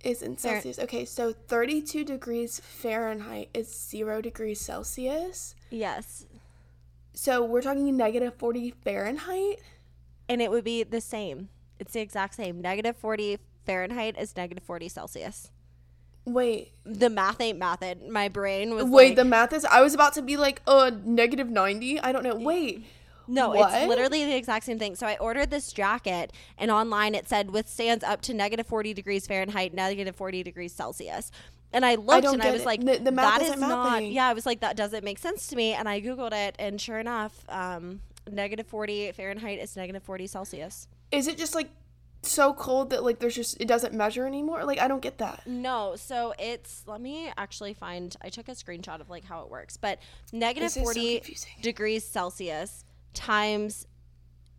is 0.01 0.21
in 0.21 0.37
Fair- 0.37 0.61
Celsius? 0.61 0.79
Okay, 0.79 1.03
so 1.03 1.33
thirty-two 1.33 2.05
degrees 2.05 2.59
Fahrenheit 2.61 3.49
is 3.53 3.67
zero 3.67 4.21
degrees 4.21 4.61
Celsius. 4.61 5.55
Yes. 5.69 6.25
So 7.13 7.43
we're 7.43 7.61
talking 7.61 7.97
negative 7.97 8.35
forty 8.35 8.71
Fahrenheit. 8.71 9.59
And 10.29 10.41
it 10.41 10.51
would 10.51 10.63
be 10.63 10.83
the 10.83 11.01
same. 11.01 11.49
It's 11.79 11.91
the 11.93 11.99
exact 11.99 12.33
same. 12.35 12.61
Negative 12.61 12.95
40 12.97 13.37
Fahrenheit 13.63 14.15
is 14.17 14.35
negative 14.35 14.63
40 14.63 14.89
Celsius. 14.89 15.51
Wait, 16.25 16.71
The 16.85 17.09
math 17.09 17.39
ain't 17.39 17.59
mathin'. 17.59 18.09
My 18.09 18.27
brain 18.29 18.73
was 18.73 18.85
wait. 18.85 19.09
like, 19.09 19.15
the 19.15 19.25
math 19.25 19.53
is. 19.53 19.63
I 19.65 19.81
was 19.81 19.93
about 19.93 20.13
to 20.13 20.21
be 20.21 20.37
like, 20.37 20.61
uh, 20.67 20.91
negative 21.03 21.49
ninety. 21.49 21.99
I 21.99 22.11
don't 22.11 22.23
know. 22.23 22.35
Wait, 22.35 22.83
No, 23.27 23.49
What? 23.49 23.73
it's 23.73 23.87
literally 23.87 24.23
the 24.25 24.35
exact 24.35 24.65
same 24.65 24.77
thing. 24.79 24.95
So 24.95 25.05
I 25.07 25.17
ordered 25.17 25.49
this 25.51 25.71
jacket, 25.71 26.31
and 26.57 26.69
online 26.71 27.15
it 27.15 27.27
said 27.29 27.51
withstands 27.51 28.03
up 28.03 28.21
to 28.23 28.33
negative 28.33 28.67
40 28.67 28.93
degrees 28.93 29.25
Fahrenheit, 29.27 29.73
negative 29.73 30.15
40 30.15 30.43
degrees 30.43 30.73
Celsius. 30.73 31.31
And 31.73 31.85
I 31.85 31.95
looked 31.95 32.23
don't 32.23 32.35
and 32.35 32.43
I 32.43 32.51
was 32.51 32.61
it. 32.61 32.65
like, 32.65 32.85
The- 32.85 32.99
the 32.99 33.11
math 33.11 33.39
that 33.39 33.55
is 33.55 33.59
not, 33.59 34.03
yeah, 34.05 34.27
I 34.27 34.33
was 34.33 34.45
like, 34.45 34.61
that 34.61 34.75
doesn't 34.77 35.03
make 35.03 35.17
sense 35.19 35.47
to 35.47 35.55
me. 35.55 35.73
And 35.73 35.89
I 35.89 36.01
Googled 36.01 36.33
it, 36.33 36.55
and 36.59 36.79
sure 36.79 36.99
enough, 36.99 37.43
um, 37.49 38.01
negative 38.31 38.65
40 38.67 39.11
Fahrenheit 39.11 39.59
is 39.59 39.75
negative 39.75 40.01
40 40.03 40.25
Celsius. 40.27 40.87
Is 41.11 41.27
it 41.27 41.37
just 41.37 41.53
like 41.55 41.69
so 42.25 42.53
cold 42.53 42.89
that 42.91 43.03
like 43.03 43.19
there's 43.19 43.35
just 43.35 43.59
it 43.61 43.67
doesn't 43.67 43.93
measure 43.93 44.25
anymore? 44.25 44.63
Like 44.65 44.79
I 44.79 44.87
don't 44.87 45.01
get 45.01 45.17
that. 45.19 45.45
No, 45.45 45.95
so 45.95 46.33
it's, 46.39 46.83
let 46.87 47.01
me 47.01 47.31
actually 47.37 47.73
find, 47.73 48.15
I 48.21 48.29
took 48.29 48.47
a 48.47 48.51
screenshot 48.51 48.99
of 49.01 49.09
like 49.09 49.23
how 49.25 49.41
it 49.41 49.49
works, 49.49 49.77
but 49.77 49.99
negative 50.33 50.67
is 50.67 50.73
so 50.73 50.81
40 50.81 51.37
degrees 51.61 52.03
Celsius 52.03 52.83
times 53.13 53.87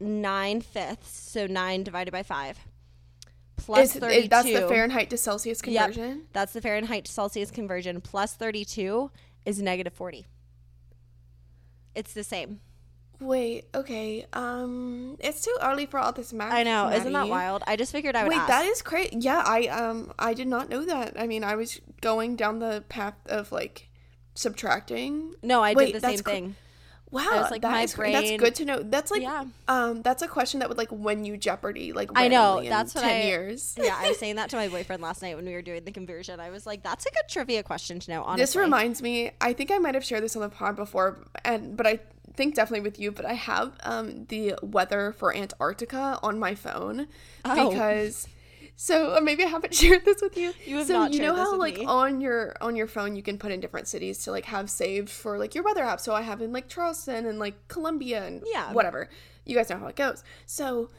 nine 0.01 0.61
fifths, 0.61 1.11
so 1.33 1.47
nine 1.47 1.83
divided 1.83 2.11
by 2.13 2.23
five, 2.23 2.59
plus 3.57 3.95
Is, 3.95 4.01
32. 4.01 4.21
it- 4.25 4.31
that's 4.31 4.53
the 4.53 4.69
Fahrenheit 4.69 5.11
to 5.11 5.17
Celsius 5.17 5.61
Yep, 5.65 5.87
conversion. 5.93 6.27
that's 6.33 6.53
the 6.53 6.61
Fahrenheit 6.61 7.05
to 7.07 7.13
Celsius 7.13 7.51
conversion. 7.51 8.01
Plus 8.01 8.35
32 8.35 9.11
is 9.45 9.61
negative 9.63 9.93
40. 9.93 10.27
It's 11.95 12.13
the 12.13 12.25
same. 12.25 12.61
Wait, 13.19 13.65
okay. 13.75 14.27
Um, 14.35 15.17
it's 15.21 15.43
too 15.43 15.57
early 15.63 15.87
for 15.87 15.99
all 15.99 16.13
this 16.13 16.33
math. 16.33 16.53
I 16.53 16.63
know, 16.65 16.91
isn't 16.91 17.13
that 17.13 17.29
wild? 17.29 17.63
I 17.67 17.77
just 17.77 17.91
figured 17.93 18.15
I 18.15 18.25
would 18.25 18.29
Wait, 18.31 18.39
ask. 18.39 18.49
that 18.49 18.65
is 18.67 18.83
crazy. 18.83 19.17
Yeah, 19.21 19.43
I 19.45 19.67
um 19.69 20.13
I 20.19 20.35
did 20.35 20.49
not 20.49 20.69
know 20.69 20.85
that. 20.85 21.19
I 21.19 21.27
mean, 21.27 21.43
I 21.43 21.55
was 21.55 21.81
going 22.03 22.37
down 22.37 22.59
the 22.59 22.85
path 22.89 23.15
of 23.27 23.53
like 23.53 23.89
subtracting. 24.35 25.35
no, 25.43 25.63
I 25.63 25.73
Wait, 25.75 25.93
did 25.93 26.03
the 26.03 26.07
same 26.09 26.19
cr- 26.21 26.31
thing. 26.31 26.57
Wow, 27.13 27.47
like, 27.53 27.63
that 27.63 27.71
my 27.71 27.83
is 27.83 27.95
cra- 27.95 28.11
that's 28.11 28.33
good 28.33 28.55
to 28.57 28.65
know. 28.65 28.83
That's 28.83 29.11
like 29.13 29.23
Yeah. 29.23 29.45
um 29.69 30.03
that's 30.03 30.23
a 30.23 30.29
question 30.29 30.59
that 30.61 30.69
would 30.69 30.77
like 30.77 30.91
win 30.91 31.25
you 31.25 31.37
Jeopardy 31.37 31.93
like 31.93 32.11
I 32.17 32.27
know, 32.29 32.59
in 32.59 32.69
that's 32.69 32.95
what 32.97 33.03
10 33.05 33.11
I- 33.11 33.23
years. 33.27 33.77
yeah, 33.81 33.95
I 33.97 34.09
was 34.09 34.19
saying 34.19 34.37
that 34.37 34.51
to 34.51 34.57
my 34.57 34.69
boyfriend 34.69 35.01
last 35.03 35.23
night 35.23 35.37
when 35.37 35.47
we 35.47 35.53
were 35.53 35.63
doing 35.63 35.85
the 35.85 35.93
conversion. 35.93 36.41
I 36.41 36.51
was 36.51 36.67
like, 36.67 36.83
that's 36.83 37.07
a 37.07 37.11
good 37.11 37.23
trivia 37.31 37.63
question 37.63 38.01
to 38.01 38.11
know, 38.11 38.23
honestly. 38.25 38.43
This 38.43 38.57
reminds 38.57 39.01
me, 39.03 39.31
I 39.41 39.53
think 39.53 39.71
I 39.71 39.79
might 39.79 39.95
have 39.95 40.05
shared 40.05 40.25
this 40.25 40.35
on 40.37 40.43
the 40.43 40.49
pod 40.49 40.75
before, 40.77 41.19
and 41.45 41.77
but 41.77 41.87
I 41.87 42.01
think 42.37 42.55
definitely 42.55 42.81
with 42.89 42.99
you, 42.99 43.11
but 43.13 43.25
I 43.25 43.35
have 43.35 43.73
um 43.85 44.27
the 44.27 44.55
weather 44.63 45.13
for 45.13 45.35
Antarctica 45.35 46.19
on 46.23 46.39
my 46.39 46.55
phone 46.55 47.09
Oh. 47.45 47.71
because 47.71 48.29
so 48.79 49.19
maybe 49.23 49.43
I 49.43 49.47
haven't 49.49 49.75
shared 49.83 50.05
this 50.05 50.21
with 50.21 50.37
you. 50.37 50.53
You 50.67 50.77
have 50.79 50.87
so 50.87 50.93
not 50.95 51.13
you 51.15 51.21
know 51.21 51.35
how 51.35 51.57
like 51.57 51.79
me. 51.79 51.85
on 51.87 52.21
your 52.21 52.55
on 52.61 52.77
your 52.77 52.87
phone 52.87 53.17
you 53.17 53.23
can 53.23 53.39
put 53.39 53.51
in 53.53 53.61
different 53.61 53.89
cities 53.89 54.19
to 54.25 54.31
like 54.31 54.45
have 54.47 54.69
saved 54.71 55.09
for 55.09 55.39
like 55.39 55.55
your 55.55 55.65
weather 55.65 55.83
app. 55.83 56.01
So 56.01 56.15
I 56.15 56.23
have 56.23 56.43
in 56.43 56.53
like 56.53 56.69
Charleston 56.69 57.27
and 57.27 57.39
like 57.39 57.69
Columbia 57.69 58.27
and 58.27 58.43
Yeah. 58.53 58.73
whatever. 58.73 59.09
You 59.45 59.55
guys 59.57 59.71
know 59.71 59.79
how 59.79 59.87
it 59.87 59.97
goes. 59.97 60.23
So 60.45 60.91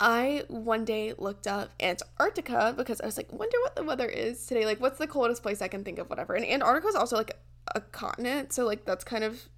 I 0.00 0.42
one 0.48 0.84
day 0.84 1.14
looked 1.18 1.46
up 1.46 1.70
Antarctica 1.80 2.74
because 2.76 3.00
I 3.00 3.06
was 3.06 3.16
like, 3.16 3.32
wonder 3.32 3.56
what 3.62 3.76
the 3.76 3.84
weather 3.84 4.06
is 4.08 4.44
today. 4.46 4.66
Like, 4.66 4.80
what's 4.80 4.98
the 4.98 5.06
coldest 5.06 5.42
place 5.42 5.62
I 5.62 5.68
can 5.68 5.84
think 5.84 5.98
of? 5.98 6.10
Whatever. 6.10 6.34
And 6.34 6.44
Antarctica 6.44 6.88
is 6.88 6.94
also 6.96 7.16
like 7.16 7.36
a 7.74 7.80
continent, 7.80 8.52
so 8.52 8.64
like 8.66 8.84
that's 8.84 9.04
kind 9.04 9.24
of. 9.24 9.48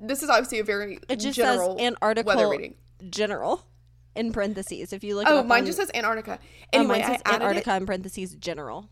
This 0.00 0.22
is 0.22 0.30
obviously 0.30 0.58
a 0.60 0.64
very 0.64 0.98
It 1.08 1.16
just 1.16 1.36
general 1.36 1.76
says 1.78 1.86
Antarctica 1.86 2.26
weather 2.26 2.48
reading. 2.48 2.74
general 3.10 3.64
in 4.14 4.32
parentheses. 4.32 4.92
If 4.92 5.02
you 5.04 5.16
look 5.16 5.26
Oh, 5.28 5.42
mine 5.42 5.60
on- 5.60 5.66
just 5.66 5.78
says 5.78 5.90
Antarctica. 5.94 6.38
oh, 6.72 6.84
mine 6.84 7.02
says 7.04 7.20
Antarctica 7.26 7.76
in 7.76 7.86
parentheses 7.86 8.34
general. 8.34 8.88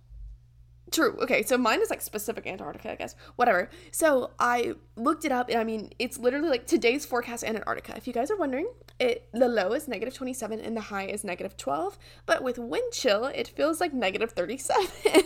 True. 0.92 1.18
Okay, 1.20 1.42
so 1.42 1.58
mine 1.58 1.82
is 1.82 1.90
like 1.90 2.00
specific 2.00 2.46
Antarctica, 2.46 2.92
I 2.92 2.94
guess. 2.94 3.16
Whatever. 3.34 3.70
So 3.90 4.30
I 4.38 4.74
looked 4.94 5.24
it 5.24 5.32
up, 5.32 5.48
and 5.48 5.58
I 5.58 5.64
mean, 5.64 5.90
it's 5.98 6.16
literally 6.16 6.48
like 6.48 6.68
today's 6.68 7.04
forecast 7.04 7.42
in 7.42 7.56
Antarctica. 7.56 7.96
If 7.96 8.06
you 8.06 8.12
guys 8.12 8.30
are 8.30 8.36
wondering, 8.36 8.68
it 9.00 9.28
the 9.32 9.48
low 9.48 9.72
is 9.72 9.88
negative 9.88 10.14
twenty 10.14 10.32
seven 10.32 10.60
and 10.60 10.76
the 10.76 10.82
high 10.82 11.06
is 11.06 11.24
negative 11.24 11.56
twelve. 11.56 11.98
But 12.24 12.44
with 12.44 12.56
wind 12.56 12.92
chill, 12.92 13.24
it 13.24 13.48
feels 13.48 13.80
like 13.80 13.92
negative 13.92 14.30
thirty 14.32 14.58
seven. 14.58 14.86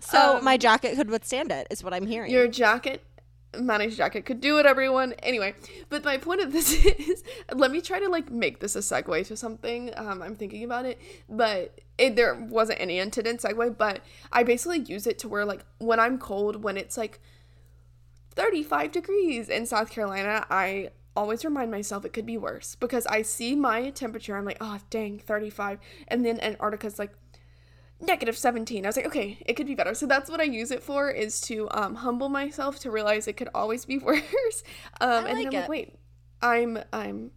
So 0.00 0.38
Um, 0.38 0.44
my 0.44 0.56
jacket 0.56 0.96
could 0.96 1.10
withstand 1.10 1.52
it, 1.52 1.66
is 1.70 1.84
what 1.84 1.92
I'm 1.94 2.06
hearing. 2.06 2.32
Your 2.32 2.48
jacket, 2.48 3.02
Maddie's 3.58 3.96
jacket 3.96 4.24
could 4.24 4.40
do 4.40 4.58
it, 4.58 4.66
everyone. 4.66 5.12
Anyway, 5.22 5.54
but 5.88 6.04
my 6.04 6.16
point 6.18 6.40
of 6.40 6.52
this 6.52 6.72
is, 6.84 7.22
let 7.54 7.70
me 7.70 7.80
try 7.80 7.98
to 8.00 8.08
like 8.08 8.30
make 8.30 8.60
this 8.60 8.76
a 8.76 8.80
segue 8.80 9.26
to 9.26 9.36
something. 9.36 9.92
Um, 9.96 10.22
I'm 10.22 10.34
thinking 10.34 10.64
about 10.64 10.86
it, 10.86 10.98
but 11.28 11.80
it, 11.98 12.16
there 12.16 12.34
wasn't 12.34 12.80
any 12.80 12.98
intended 12.98 13.38
segue. 13.38 13.76
But 13.76 14.02
I 14.32 14.42
basically 14.42 14.80
use 14.80 15.06
it 15.06 15.18
to 15.20 15.28
where 15.28 15.44
like 15.44 15.64
when 15.78 16.00
I'm 16.00 16.18
cold, 16.18 16.62
when 16.62 16.76
it's 16.76 16.96
like 16.96 17.20
35 18.34 18.92
degrees 18.92 19.48
in 19.48 19.66
South 19.66 19.90
Carolina, 19.90 20.46
I 20.50 20.90
always 21.16 21.44
remind 21.44 21.70
myself 21.70 22.04
it 22.04 22.12
could 22.12 22.26
be 22.26 22.38
worse 22.38 22.76
because 22.76 23.04
I 23.06 23.22
see 23.22 23.56
my 23.56 23.90
temperature. 23.90 24.36
I'm 24.36 24.44
like, 24.44 24.58
oh 24.60 24.78
dang, 24.90 25.18
35, 25.18 25.80
and 26.06 26.24
then 26.24 26.38
Antarctica's 26.40 26.98
like 26.98 27.12
negative 28.00 28.38
17 28.38 28.84
i 28.84 28.88
was 28.88 28.96
like 28.96 29.06
okay 29.06 29.38
it 29.44 29.54
could 29.54 29.66
be 29.66 29.74
better. 29.74 29.92
So 29.94 30.06
that's 30.06 30.30
what 30.30 30.40
i 30.40 30.44
use 30.44 30.70
it 30.70 30.82
for 30.82 31.10
is 31.10 31.40
to 31.42 31.68
um, 31.72 31.96
humble 31.96 32.28
myself 32.28 32.78
to 32.80 32.90
realize 32.90 33.26
it 33.26 33.36
could 33.36 33.48
always 33.54 33.84
be 33.84 33.98
worse. 34.08 34.62
Um, 35.00 35.26
and 35.26 35.26
then 35.26 35.36
like 35.36 35.46
i'm 35.46 35.52
it. 35.52 35.60
like 35.60 35.68
wait 35.68 35.94
i'm 36.40 36.78
i'm 36.92 37.32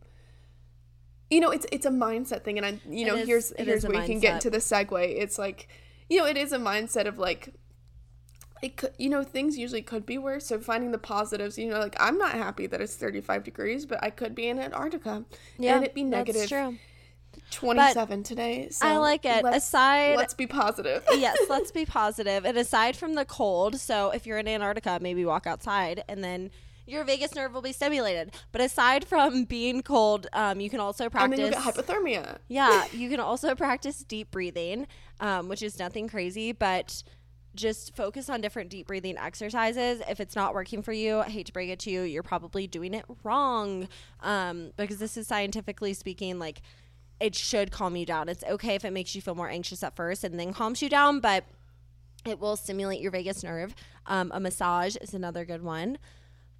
you 1.31 1.39
know 1.39 1.49
it's 1.49 1.65
it's 1.71 1.85
a 1.85 1.89
mindset 1.89 2.43
thing. 2.43 2.57
And 2.57 2.65
i 2.65 2.79
you 2.87 3.05
know 3.05 3.15
is- 3.15 3.27
here's 3.27 3.53
here's 3.57 3.83
where 3.85 3.99
you 4.01 4.05
can 4.05 4.19
get 4.19 4.35
into 4.35 4.49
the 4.49 4.57
segue. 4.59 5.01
It's 5.01 5.39
like 5.39 5.67
you 6.09 6.19
know 6.19 6.25
it 6.25 6.37
is 6.37 6.51
a 6.51 6.59
mindset 6.59 7.07
of 7.07 7.17
like 7.17 7.53
it 8.61 8.77
could 8.77 8.91
you 8.99 9.09
know 9.09 9.23
things 9.23 9.57
usually 9.57 9.81
could 9.81 10.05
be 10.05 10.17
worse. 10.19 10.45
So 10.45 10.59
finding 10.59 10.91
the 10.91 10.99
positives 10.99 11.57
you 11.57 11.69
know 11.69 11.79
like 11.79 11.95
i'm 11.99 12.17
not 12.17 12.33
happy 12.33 12.67
that 12.67 12.81
it's 12.81 12.95
35 12.95 13.43
degrees 13.43 13.85
but 13.87 14.03
i 14.03 14.09
could 14.09 14.35
be 14.35 14.47
in 14.47 14.59
antarctica. 14.59 15.23
Yeah, 15.57 15.75
and 15.75 15.83
it'd 15.83 15.95
be 15.95 16.03
that's 16.03 16.27
negative 16.27 16.49
true. 16.49 16.77
27 17.51 18.23
today 18.23 18.69
so 18.69 18.87
I 18.87 18.97
like 18.97 19.25
it. 19.25 19.43
let's, 19.43 19.67
Aside 19.67 20.17
let's 20.17 20.33
be 20.33 20.47
positive 20.47 21.03
yes, 21.13 21.37
let's 21.49 21.71
be 21.71 21.85
positive. 21.91 22.45
And 22.45 22.57
aside 22.57 22.95
from 22.95 23.15
the 23.15 23.25
cold, 23.25 23.79
so 23.79 24.11
if 24.11 24.25
you're 24.25 24.37
in 24.37 24.47
Antarctica, 24.47 24.99
maybe 25.01 25.25
walk 25.25 25.47
outside 25.47 26.03
and 26.07 26.23
then 26.23 26.51
your 26.85 27.03
vagus 27.03 27.35
nerve 27.35 27.53
will 27.53 27.61
be 27.61 27.71
stimulated. 27.71 28.33
But 28.51 28.61
aside 28.61 29.05
from 29.05 29.45
being 29.45 29.81
cold, 29.81 30.27
um, 30.33 30.59
you 30.59 30.69
can 30.69 30.79
also 30.79 31.09
practice. 31.09 31.37
then 31.37 31.47
you 31.47 31.51
get 31.53 31.61
hypothermia 31.61 32.37
yeah, 32.47 32.85
you 32.91 33.09
can 33.09 33.19
also 33.19 33.55
practice 33.55 34.03
deep 34.03 34.31
breathing, 34.31 34.87
um, 35.19 35.47
which 35.47 35.61
is 35.61 35.79
nothing 35.79 36.07
crazy, 36.07 36.51
but 36.51 37.03
just 37.53 37.95
focus 37.95 38.29
on 38.29 38.41
different 38.41 38.69
deep 38.69 38.87
breathing 38.87 39.17
exercises. 39.17 40.01
If 40.09 40.19
it's 40.19 40.35
not 40.35 40.53
working 40.53 40.81
for 40.81 40.93
you, 40.93 41.19
I 41.19 41.29
hate 41.29 41.47
to 41.47 41.53
break 41.53 41.69
it 41.69 41.79
to 41.79 41.91
you, 41.91 42.01
you're 42.01 42.23
probably 42.23 42.67
doing 42.67 42.93
it 42.93 43.05
wrong. 43.23 43.87
Um, 44.21 44.71
because 44.77 44.99
this 44.99 45.17
is 45.17 45.27
scientifically 45.27 45.93
speaking, 45.93 46.39
like 46.39 46.61
it 47.21 47.35
should 47.35 47.71
calm 47.71 47.95
you 47.95 48.05
down. 48.05 48.27
It's 48.27 48.43
okay 48.43 48.75
if 48.75 48.83
it 48.83 48.91
makes 48.91 49.15
you 49.15 49.21
feel 49.21 49.35
more 49.35 49.49
anxious 49.49 49.83
at 49.83 49.95
first 49.95 50.23
and 50.23 50.39
then 50.39 50.53
calms 50.53 50.81
you 50.81 50.89
down, 50.89 51.19
but 51.19 51.45
it 52.25 52.39
will 52.39 52.55
stimulate 52.55 52.99
your 52.99 53.11
vagus 53.11 53.43
nerve. 53.43 53.75
Um, 54.07 54.31
a 54.33 54.39
massage 54.39 54.95
is 54.97 55.13
another 55.13 55.45
good 55.45 55.63
one. 55.63 55.97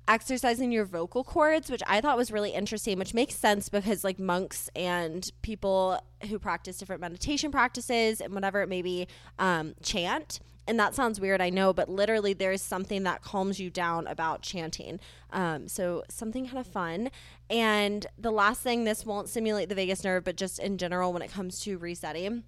Exercising 0.07 0.71
your 0.71 0.85
vocal 0.85 1.23
cords, 1.23 1.69
which 1.69 1.81
I 1.87 2.01
thought 2.01 2.17
was 2.17 2.31
really 2.31 2.51
interesting, 2.51 2.97
which 2.97 3.13
makes 3.13 3.35
sense 3.35 3.69
because 3.69 4.03
like 4.03 4.19
monks 4.19 4.69
and 4.75 5.29
people 5.41 5.99
who 6.29 6.39
practice 6.39 6.77
different 6.77 7.01
meditation 7.01 7.51
practices 7.51 8.21
and 8.21 8.33
whatever 8.33 8.61
it 8.61 8.69
may 8.69 8.81
be 8.81 9.07
um, 9.39 9.73
chant. 9.81 10.39
And 10.67 10.79
that 10.79 10.93
sounds 10.93 11.19
weird, 11.19 11.41
I 11.41 11.49
know, 11.49 11.73
but 11.73 11.89
literally 11.89 12.33
there 12.33 12.51
is 12.51 12.61
something 12.61 13.03
that 13.03 13.21
calms 13.21 13.59
you 13.59 13.69
down 13.69 14.07
about 14.07 14.41
chanting. 14.41 14.99
Um, 15.31 15.67
so 15.67 16.03
something 16.07 16.45
kind 16.45 16.59
of 16.59 16.67
fun. 16.67 17.09
And 17.49 18.05
the 18.17 18.31
last 18.31 18.61
thing, 18.61 18.83
this 18.83 19.05
won't 19.05 19.27
stimulate 19.27 19.69
the 19.69 19.75
vagus 19.75 20.03
nerve, 20.03 20.23
but 20.23 20.35
just 20.35 20.59
in 20.59 20.77
general 20.77 21.13
when 21.13 21.21
it 21.21 21.31
comes 21.31 21.59
to 21.61 21.77
resetting 21.77 22.43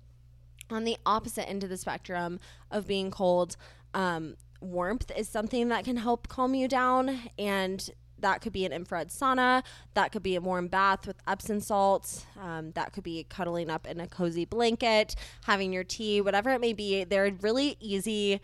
on 0.69 0.83
the 0.83 0.97
opposite 1.05 1.49
end 1.49 1.63
of 1.63 1.69
the 1.69 1.77
spectrum 1.77 2.39
of 2.71 2.87
being 2.87 3.11
cold, 3.11 3.57
um, 3.93 4.35
warmth 4.61 5.11
is 5.17 5.27
something 5.27 5.69
that 5.69 5.83
can 5.83 5.97
help 5.97 6.27
calm 6.27 6.55
you 6.55 6.67
down. 6.67 7.19
And 7.37 7.89
that 8.23 8.41
could 8.41 8.51
be 8.51 8.65
an 8.65 8.73
infrared 8.73 9.09
sauna, 9.09 9.63
that 9.93 10.11
could 10.11 10.23
be 10.23 10.35
a 10.35 10.41
warm 10.41 10.67
bath 10.67 11.05
with 11.05 11.17
Epsom 11.27 11.59
salts, 11.59 12.25
um, 12.41 12.71
that 12.71 12.91
could 12.91 13.03
be 13.03 13.23
cuddling 13.29 13.69
up 13.69 13.85
in 13.85 13.99
a 13.99 14.07
cozy 14.07 14.45
blanket, 14.45 15.15
having 15.45 15.71
your 15.71 15.83
tea, 15.83 16.19
whatever 16.19 16.49
it 16.49 16.59
may 16.59 16.73
be. 16.73 17.03
They're 17.03 17.31
really 17.41 17.77
easy 17.79 18.41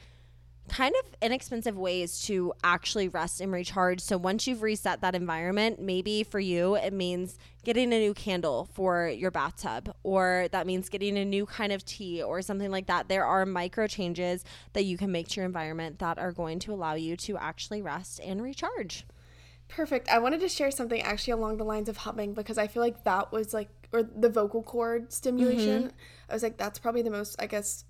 kind 0.69 0.93
of 1.03 1.15
inexpensive 1.21 1.77
ways 1.77 2.21
to 2.21 2.53
actually 2.63 3.07
rest 3.09 3.41
and 3.41 3.51
recharge. 3.51 3.99
So 3.99 4.17
once 4.17 4.47
you've 4.47 4.61
reset 4.61 5.01
that 5.01 5.15
environment, 5.15 5.81
maybe 5.81 6.23
for 6.23 6.39
you 6.39 6.75
it 6.75 6.93
means 6.93 7.37
getting 7.63 7.91
a 7.91 7.99
new 7.99 8.13
candle 8.13 8.69
for 8.73 9.07
your 9.07 9.31
bathtub 9.31 9.93
or 10.03 10.47
that 10.51 10.67
means 10.67 10.87
getting 10.87 11.17
a 11.17 11.25
new 11.25 11.45
kind 11.45 11.73
of 11.73 11.83
tea 11.83 12.21
or 12.21 12.41
something 12.41 12.71
like 12.71 12.85
that. 12.87 13.09
There 13.09 13.25
are 13.25 13.45
micro 13.45 13.87
changes 13.87 14.45
that 14.73 14.83
you 14.83 14.97
can 14.97 15.11
make 15.11 15.27
to 15.29 15.37
your 15.37 15.45
environment 15.45 15.99
that 15.99 16.17
are 16.19 16.31
going 16.31 16.59
to 16.59 16.73
allow 16.73 16.93
you 16.93 17.17
to 17.17 17.37
actually 17.37 17.81
rest 17.81 18.21
and 18.23 18.41
recharge. 18.41 19.05
Perfect. 19.69 20.09
I 20.09 20.19
wanted 20.19 20.41
to 20.41 20.49
share 20.49 20.71
something 20.71 21.01
actually 21.01 21.33
along 21.33 21.57
the 21.57 21.63
lines 21.63 21.87
of 21.89 21.97
humming 21.97 22.33
because 22.33 22.57
I 22.57 22.67
feel 22.67 22.83
like 22.83 23.03
that 23.05 23.31
was 23.31 23.53
like, 23.53 23.69
or 23.93 24.03
the 24.03 24.29
vocal 24.29 24.61
cord 24.63 25.13
stimulation. 25.13 25.83
Mm-hmm. 25.83 25.95
I 26.29 26.33
was 26.33 26.43
like, 26.43 26.57
that's 26.57 26.79
probably 26.79 27.01
the 27.03 27.11
most, 27.11 27.35
I 27.39 27.47
guess, 27.47 27.85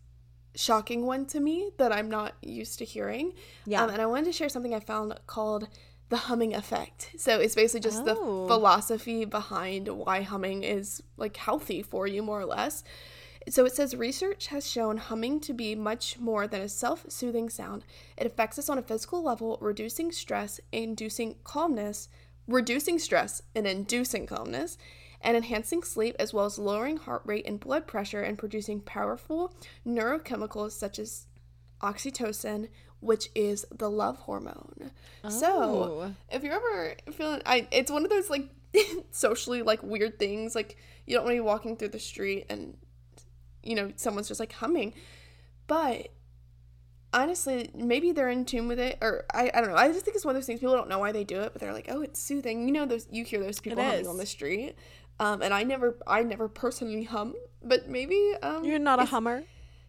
shocking 0.56 1.06
one 1.06 1.26
to 1.28 1.39
me 1.39 1.72
that 1.78 1.92
I'm 1.92 2.10
not 2.10 2.34
used 2.42 2.80
to 2.80 2.86
hearing. 2.86 3.34
Yeah. 3.65 3.84
Um, 3.84 3.89
and 3.92 4.02
I 4.02 4.06
wanted 4.06 4.26
to 4.26 4.34
share 4.34 4.50
something 4.50 4.74
I 4.76 4.80
found 4.80 5.18
called 5.26 5.68
the 6.10 6.18
humming 6.18 6.54
effect. 6.56 7.12
So 7.18 7.39
it's 7.39 7.56
basically 7.56 7.82
just 7.82 8.02
Oh. 8.02 8.06
the 8.06 8.15
philosophy 8.15 9.26
behind 9.26 9.88
why 9.88 10.22
humming 10.22 10.63
is 10.63 11.02
like 11.18 11.38
healthy 11.38 11.82
for 11.82 12.08
you, 12.08 12.22
more 12.24 12.42
or 12.42 12.46
less. 12.46 12.84
So 13.50 13.66
it 13.66 13.74
says 13.76 13.96
research 13.96 14.48
has 14.48 14.70
shown 14.70 14.98
humming 14.98 15.40
to 15.42 15.54
be 15.54 15.74
much 15.76 16.20
more 16.20 16.48
than 16.48 16.62
a 16.62 16.70
self 16.70 17.06
soothing 17.10 17.50
sound. 17.50 17.84
It 18.18 18.28
affects 18.28 18.60
us 18.60 18.70
on 18.70 18.78
a 18.78 18.84
physical 18.84 19.24
level, 19.24 19.58
reducing 19.62 20.12
stress, 20.12 20.60
inducing 20.72 21.36
calmness, 21.44 22.10
reducing 22.48 23.00
stress 23.00 23.42
and 23.56 23.66
inducing 23.68 24.28
calmness, 24.28 24.78
and 25.22 25.36
enhancing 25.36 25.84
sleep, 25.84 26.16
as 26.20 26.34
well 26.34 26.46
as 26.46 26.60
lowering 26.60 26.98
heart 26.98 27.24
rate 27.26 27.46
and 27.48 27.60
blood 27.60 27.88
pressure 27.88 28.22
and 28.22 28.38
producing 28.38 28.82
powerful 28.82 29.54
neurochemicals 29.86 30.72
such 30.72 31.00
as 31.00 31.26
oxytocin, 31.82 32.70
which 33.00 33.30
is 33.36 33.66
the 33.72 33.90
love 33.90 34.18
hormone. 34.18 34.92
So, 35.30 35.62
Oh. 35.62 36.16
if 36.32 36.44
you're 36.44 36.54
ever 36.54 36.96
feeling, 37.14 37.42
I 37.46 37.68
it's 37.72 37.92
one 37.92 38.04
of 38.04 38.10
those 38.10 38.30
like 38.30 38.50
socially 39.12 39.62
like 39.64 39.82
weird 39.82 40.20
things. 40.20 40.56
Like 40.56 40.78
you 41.06 41.16
don't 41.16 41.26
want 41.26 41.34
to 41.36 41.42
be 41.42 41.46
walking 41.46 41.76
through 41.78 41.90
the 41.90 42.00
street 42.00 42.46
and 42.50 42.78
you 43.63 43.76
know 43.76 43.91
someone's 43.95 44.28
just 44.28 44.39
like 44.39 44.54
humming, 44.54 44.93
but 45.67 46.10
honestly, 47.13 47.69
maybe 47.74 48.12
they're 48.12 48.30
in 48.30 48.45
tune 48.45 48.67
with 48.67 48.80
it, 48.80 48.98
or 49.02 49.26
I, 49.34 49.50
I 49.54 49.62
don't 49.62 49.69
know. 49.69 49.76
I 49.76 49.88
just 49.91 50.06
think 50.06 50.15
it's 50.15 50.26
one 50.26 50.36
of 50.36 50.41
those 50.41 50.45
things 50.48 50.60
people 50.60 50.76
don't 50.76 50.89
know 50.89 51.00
why 51.00 51.12
they 51.12 51.24
do 51.24 51.39
it, 51.41 51.54
but 51.54 51.62
they're 51.62 51.74
like, 51.74 51.88
oh, 51.89 52.02
it's 52.02 52.22
soothing. 52.22 52.67
You 52.67 52.74
know, 52.74 52.86
those 52.86 53.08
you 53.12 53.24
hear 53.24 53.39
those 53.39 53.60
people 53.60 53.80
It 53.80 53.84
humming 53.86 54.02
is. 54.02 54.08
on 54.08 54.17
the 54.17 54.26
street. 54.26 54.76
Um, 55.19 55.41
and 55.41 55.54
I 55.54 55.63
never, 55.63 55.98
I 56.08 56.24
never 56.24 56.48
personally 56.48 57.04
hum, 57.04 57.34
but 57.62 57.89
maybe 57.89 58.34
um, 58.41 58.63
You're 58.63 58.80
not 58.80 59.02
a 59.02 59.06
hummer. 59.06 59.43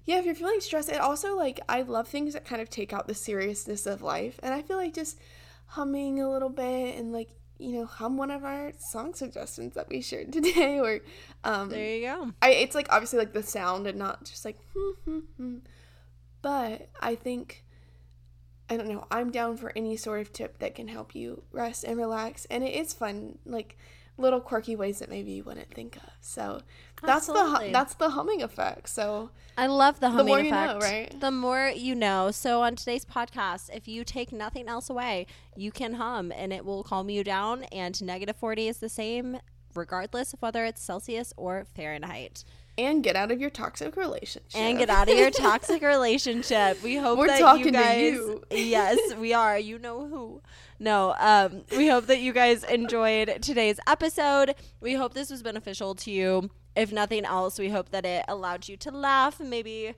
yeah, 0.04 0.18
if 0.18 0.24
you're 0.24 0.34
feeling 0.34 0.60
stressed, 0.60 0.88
it 0.88 1.00
also 1.00 1.36
like 1.36 1.60
I 1.68 1.82
love 1.82 2.08
things 2.08 2.32
that 2.34 2.44
kind 2.44 2.60
of 2.60 2.68
take 2.68 2.92
out 2.92 3.06
the 3.06 3.14
seriousness 3.14 3.86
of 3.86 4.02
life, 4.02 4.40
and 4.42 4.52
I 4.52 4.62
feel 4.62 4.76
like 4.76 4.92
just 4.94 5.18
humming 5.66 6.20
a 6.20 6.28
little 6.28 6.48
bit 6.48 6.96
and 6.98 7.12
like 7.12 7.28
you 7.60 7.72
know 7.72 7.86
hum 7.86 8.16
one 8.16 8.30
of 8.30 8.44
our 8.44 8.72
song 8.78 9.14
suggestions 9.14 9.74
that 9.74 9.88
we 9.88 10.00
shared 10.00 10.32
today, 10.32 10.80
or 10.80 11.00
um, 11.44 11.68
There 11.68 11.96
you 11.96 12.06
go. 12.06 12.32
I 12.42 12.50
it's 12.50 12.74
like 12.74 12.88
obviously 12.90 13.18
like 13.18 13.32
the 13.32 13.42
sound 13.42 13.86
and 13.86 13.98
not 13.98 14.24
just 14.24 14.44
like 14.44 14.58
hmm, 14.74 14.90
hmm, 15.04 15.18
hmm. 15.36 15.58
but 16.42 16.88
I 17.00 17.14
think 17.14 17.64
I 18.68 18.76
don't 18.76 18.88
know 18.88 19.06
I'm 19.10 19.30
down 19.30 19.56
for 19.56 19.72
any 19.76 19.96
sort 19.96 20.20
of 20.20 20.32
tip 20.32 20.58
that 20.58 20.74
can 20.74 20.88
help 20.88 21.14
you 21.14 21.42
rest 21.52 21.84
and 21.84 21.96
relax, 21.98 22.46
and 22.46 22.64
it 22.64 22.74
is 22.74 22.92
fun 22.92 23.38
like 23.44 23.76
little 24.20 24.40
quirky 24.40 24.76
ways 24.76 24.98
that 25.00 25.08
maybe 25.08 25.32
you 25.32 25.44
wouldn't 25.44 25.72
think 25.74 25.96
of. 25.96 26.10
So 26.20 26.60
that's 27.02 27.26
the 27.26 27.32
Absolutely. 27.32 27.66
hu- 27.68 27.72
that's 27.72 27.94
the 27.94 28.10
humming 28.10 28.42
effect. 28.42 28.88
So. 28.88 29.30
I 29.58 29.66
love 29.66 30.00
the 30.00 30.10
humming 30.10 30.26
more 30.26 30.40
you 30.40 30.50
know, 30.50 30.76
effect. 30.76 30.82
right? 30.82 31.20
The 31.20 31.30
more 31.30 31.68
you 31.74 31.94
know. 31.94 32.30
So 32.30 32.62
on 32.62 32.76
today's 32.76 33.04
podcast, 33.04 33.68
if 33.74 33.88
you 33.88 34.04
take 34.04 34.32
nothing 34.32 34.68
else 34.68 34.88
away, 34.88 35.26
you 35.56 35.70
can 35.70 35.94
hum 35.94 36.32
and 36.32 36.52
it 36.52 36.64
will 36.64 36.82
calm 36.82 37.10
you 37.10 37.24
down. 37.24 37.64
And 37.64 38.00
negative 38.02 38.36
40 38.36 38.68
is 38.68 38.78
the 38.78 38.88
same, 38.88 39.38
regardless 39.74 40.32
of 40.32 40.42
whether 40.42 40.64
it's 40.64 40.82
Celsius 40.82 41.32
or 41.36 41.64
Fahrenheit. 41.74 42.44
and 42.78 43.02
get 43.04 43.14
out 43.14 43.30
of 43.30 43.38
your 43.40 43.50
toxic 43.50 43.94
relationship. 43.96 44.58
And 44.58 44.78
get 44.78 44.88
out 44.88 45.08
of 45.08 45.16
your 45.16 45.30
toxic 45.30 45.82
relationship. 45.82 46.82
We 46.82 46.96
hope 46.96 47.18
We're 47.18 47.26
that 47.26 47.38
talking 47.40 47.66
you 47.66 47.72
to 47.72 47.78
guys. 47.78 48.12
you. 48.14 48.44
yes, 48.50 49.14
we 49.16 49.34
are. 49.34 49.58
You 49.58 49.78
know 49.78 50.06
who. 50.06 50.40
No, 50.78 51.14
um, 51.18 51.62
we 51.76 51.88
hope 51.88 52.06
that 52.06 52.20
you 52.20 52.32
guys 52.32 52.64
enjoyed 52.64 53.42
today's 53.42 53.78
episode. 53.86 54.54
We 54.80 54.94
hope 54.94 55.12
this 55.12 55.30
was 55.30 55.42
beneficial 55.42 55.94
to 55.96 56.10
you. 56.10 56.50
If 56.74 56.90
nothing 56.92 57.24
else, 57.26 57.58
we 57.58 57.68
hope 57.68 57.90
that 57.90 58.06
it 58.06 58.24
allowed 58.28 58.66
you 58.68 58.76
to 58.78 58.90
laugh, 58.90 59.40
maybe 59.40 59.94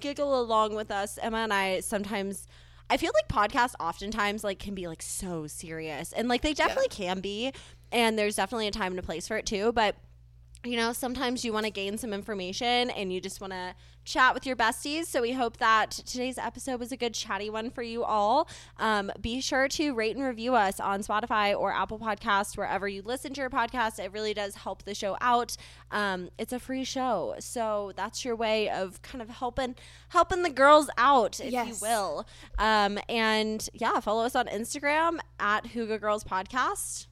giggle 0.00 0.38
along 0.38 0.74
with 0.74 0.90
us. 0.90 1.18
Emma 1.22 1.38
and 1.38 1.52
I 1.54 1.80
sometimes 1.80 2.46
I 2.90 2.96
feel 2.98 3.12
like 3.14 3.28
podcasts 3.28 3.74
oftentimes 3.80 4.44
like 4.44 4.58
can 4.58 4.74
be 4.74 4.86
like 4.88 5.02
so 5.02 5.46
serious. 5.46 6.12
And 6.12 6.28
like 6.28 6.42
they 6.42 6.52
definitely 6.52 6.88
can 6.88 7.20
be. 7.20 7.52
And 7.92 8.18
there's 8.18 8.36
definitely 8.36 8.66
a 8.68 8.72
time 8.72 8.92
and 8.92 8.98
a 8.98 9.02
place 9.02 9.28
for 9.28 9.36
it 9.36 9.46
too. 9.46 9.72
But 9.72 9.96
you 10.64 10.76
know, 10.76 10.92
sometimes 10.92 11.44
you 11.44 11.52
want 11.52 11.64
to 11.64 11.70
gain 11.70 11.96
some 11.96 12.12
information 12.12 12.90
and 12.90 13.12
you 13.12 13.20
just 13.20 13.40
want 13.40 13.52
to 13.52 13.72
chat 14.04 14.34
with 14.34 14.44
your 14.46 14.56
besties. 14.56 15.04
So 15.06 15.22
we 15.22 15.30
hope 15.32 15.58
that 15.58 15.92
today's 15.92 16.38
episode 16.38 16.80
was 16.80 16.90
a 16.90 16.96
good 16.96 17.14
chatty 17.14 17.50
one 17.50 17.70
for 17.70 17.82
you 17.82 18.02
all. 18.02 18.48
Um, 18.78 19.12
be 19.20 19.40
sure 19.40 19.68
to 19.68 19.94
rate 19.94 20.16
and 20.16 20.24
review 20.24 20.56
us 20.56 20.80
on 20.80 21.02
Spotify 21.02 21.56
or 21.56 21.72
Apple 21.72 22.00
Podcasts, 22.00 22.56
wherever 22.56 22.88
you 22.88 23.02
listen 23.02 23.32
to 23.34 23.40
your 23.42 23.50
podcast. 23.50 24.00
It 24.02 24.12
really 24.12 24.34
does 24.34 24.56
help 24.56 24.82
the 24.84 24.94
show 24.94 25.16
out. 25.20 25.56
Um, 25.92 26.30
it's 26.36 26.52
a 26.52 26.58
free 26.58 26.84
show, 26.84 27.36
so 27.38 27.92
that's 27.94 28.24
your 28.24 28.34
way 28.34 28.68
of 28.68 29.00
kind 29.02 29.22
of 29.22 29.28
helping 29.28 29.76
helping 30.08 30.42
the 30.42 30.50
girls 30.50 30.88
out, 30.98 31.38
if 31.38 31.52
Yes. 31.52 31.68
you 31.68 31.76
will. 31.86 32.26
Um, 32.58 32.98
and 33.08 33.68
yeah, 33.72 34.00
follow 34.00 34.24
us 34.24 34.34
on 34.34 34.46
Instagram 34.46 35.18
at 35.38 35.64
Hygge 35.66 36.00
Girls 36.00 36.24
Podcast. 36.24 37.06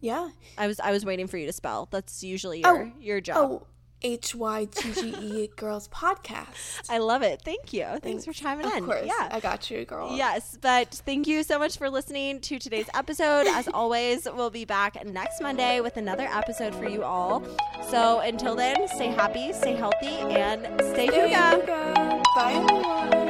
Yeah. 0.00 0.30
I 0.58 0.66
was 0.66 0.80
I 0.80 0.90
was 0.92 1.04
waiting 1.04 1.26
for 1.26 1.36
you 1.38 1.46
to 1.46 1.52
spell. 1.52 1.88
That's 1.90 2.22
usually 2.22 2.64
oh, 2.64 2.74
your 2.74 2.84
Oh, 2.84 2.92
your 3.00 3.20
job. 3.20 3.36
Oh, 3.38 3.66
H 4.02 4.34
Y 4.34 4.64
G 4.64 4.92
G 4.92 5.08
E 5.20 5.50
Girls 5.56 5.88
Podcast. 5.88 6.88
I 6.88 6.98
love 6.98 7.22
it. 7.22 7.42
Thank 7.44 7.72
you. 7.72 7.86
Thanks 8.00 8.24
for 8.24 8.32
chiming 8.32 8.66
Of 8.66 8.72
in. 8.72 8.78
Of 8.78 8.84
course. 8.84 9.04
Yeah. 9.06 9.28
I 9.30 9.40
got 9.40 9.70
you, 9.70 9.84
girl. 9.84 10.16
Yes, 10.16 10.56
but 10.60 11.02
thank 11.04 11.26
you 11.26 11.42
so 11.42 11.58
much 11.58 11.76
for 11.76 11.90
listening 11.90 12.40
to 12.40 12.58
today's 12.58 12.88
episode. 12.94 13.46
As 13.46 13.68
always, 13.74 14.24
we'll 14.24 14.50
be 14.50 14.64
back 14.64 15.04
next 15.04 15.42
Monday 15.42 15.80
with 15.80 15.96
another 15.96 16.28
episode 16.32 16.74
for 16.74 16.88
you 16.88 17.02
all. 17.04 17.44
So 17.90 18.20
until 18.20 18.54
then, 18.56 18.88
stay 18.88 19.08
happy, 19.08 19.52
stay 19.52 19.74
healthy, 19.74 20.06
and 20.06 20.64
stay 20.92 21.08
Hygge. 21.08 21.66
Bye, 22.34 22.52
everyone. 22.54 23.10
Bye. 23.10 23.26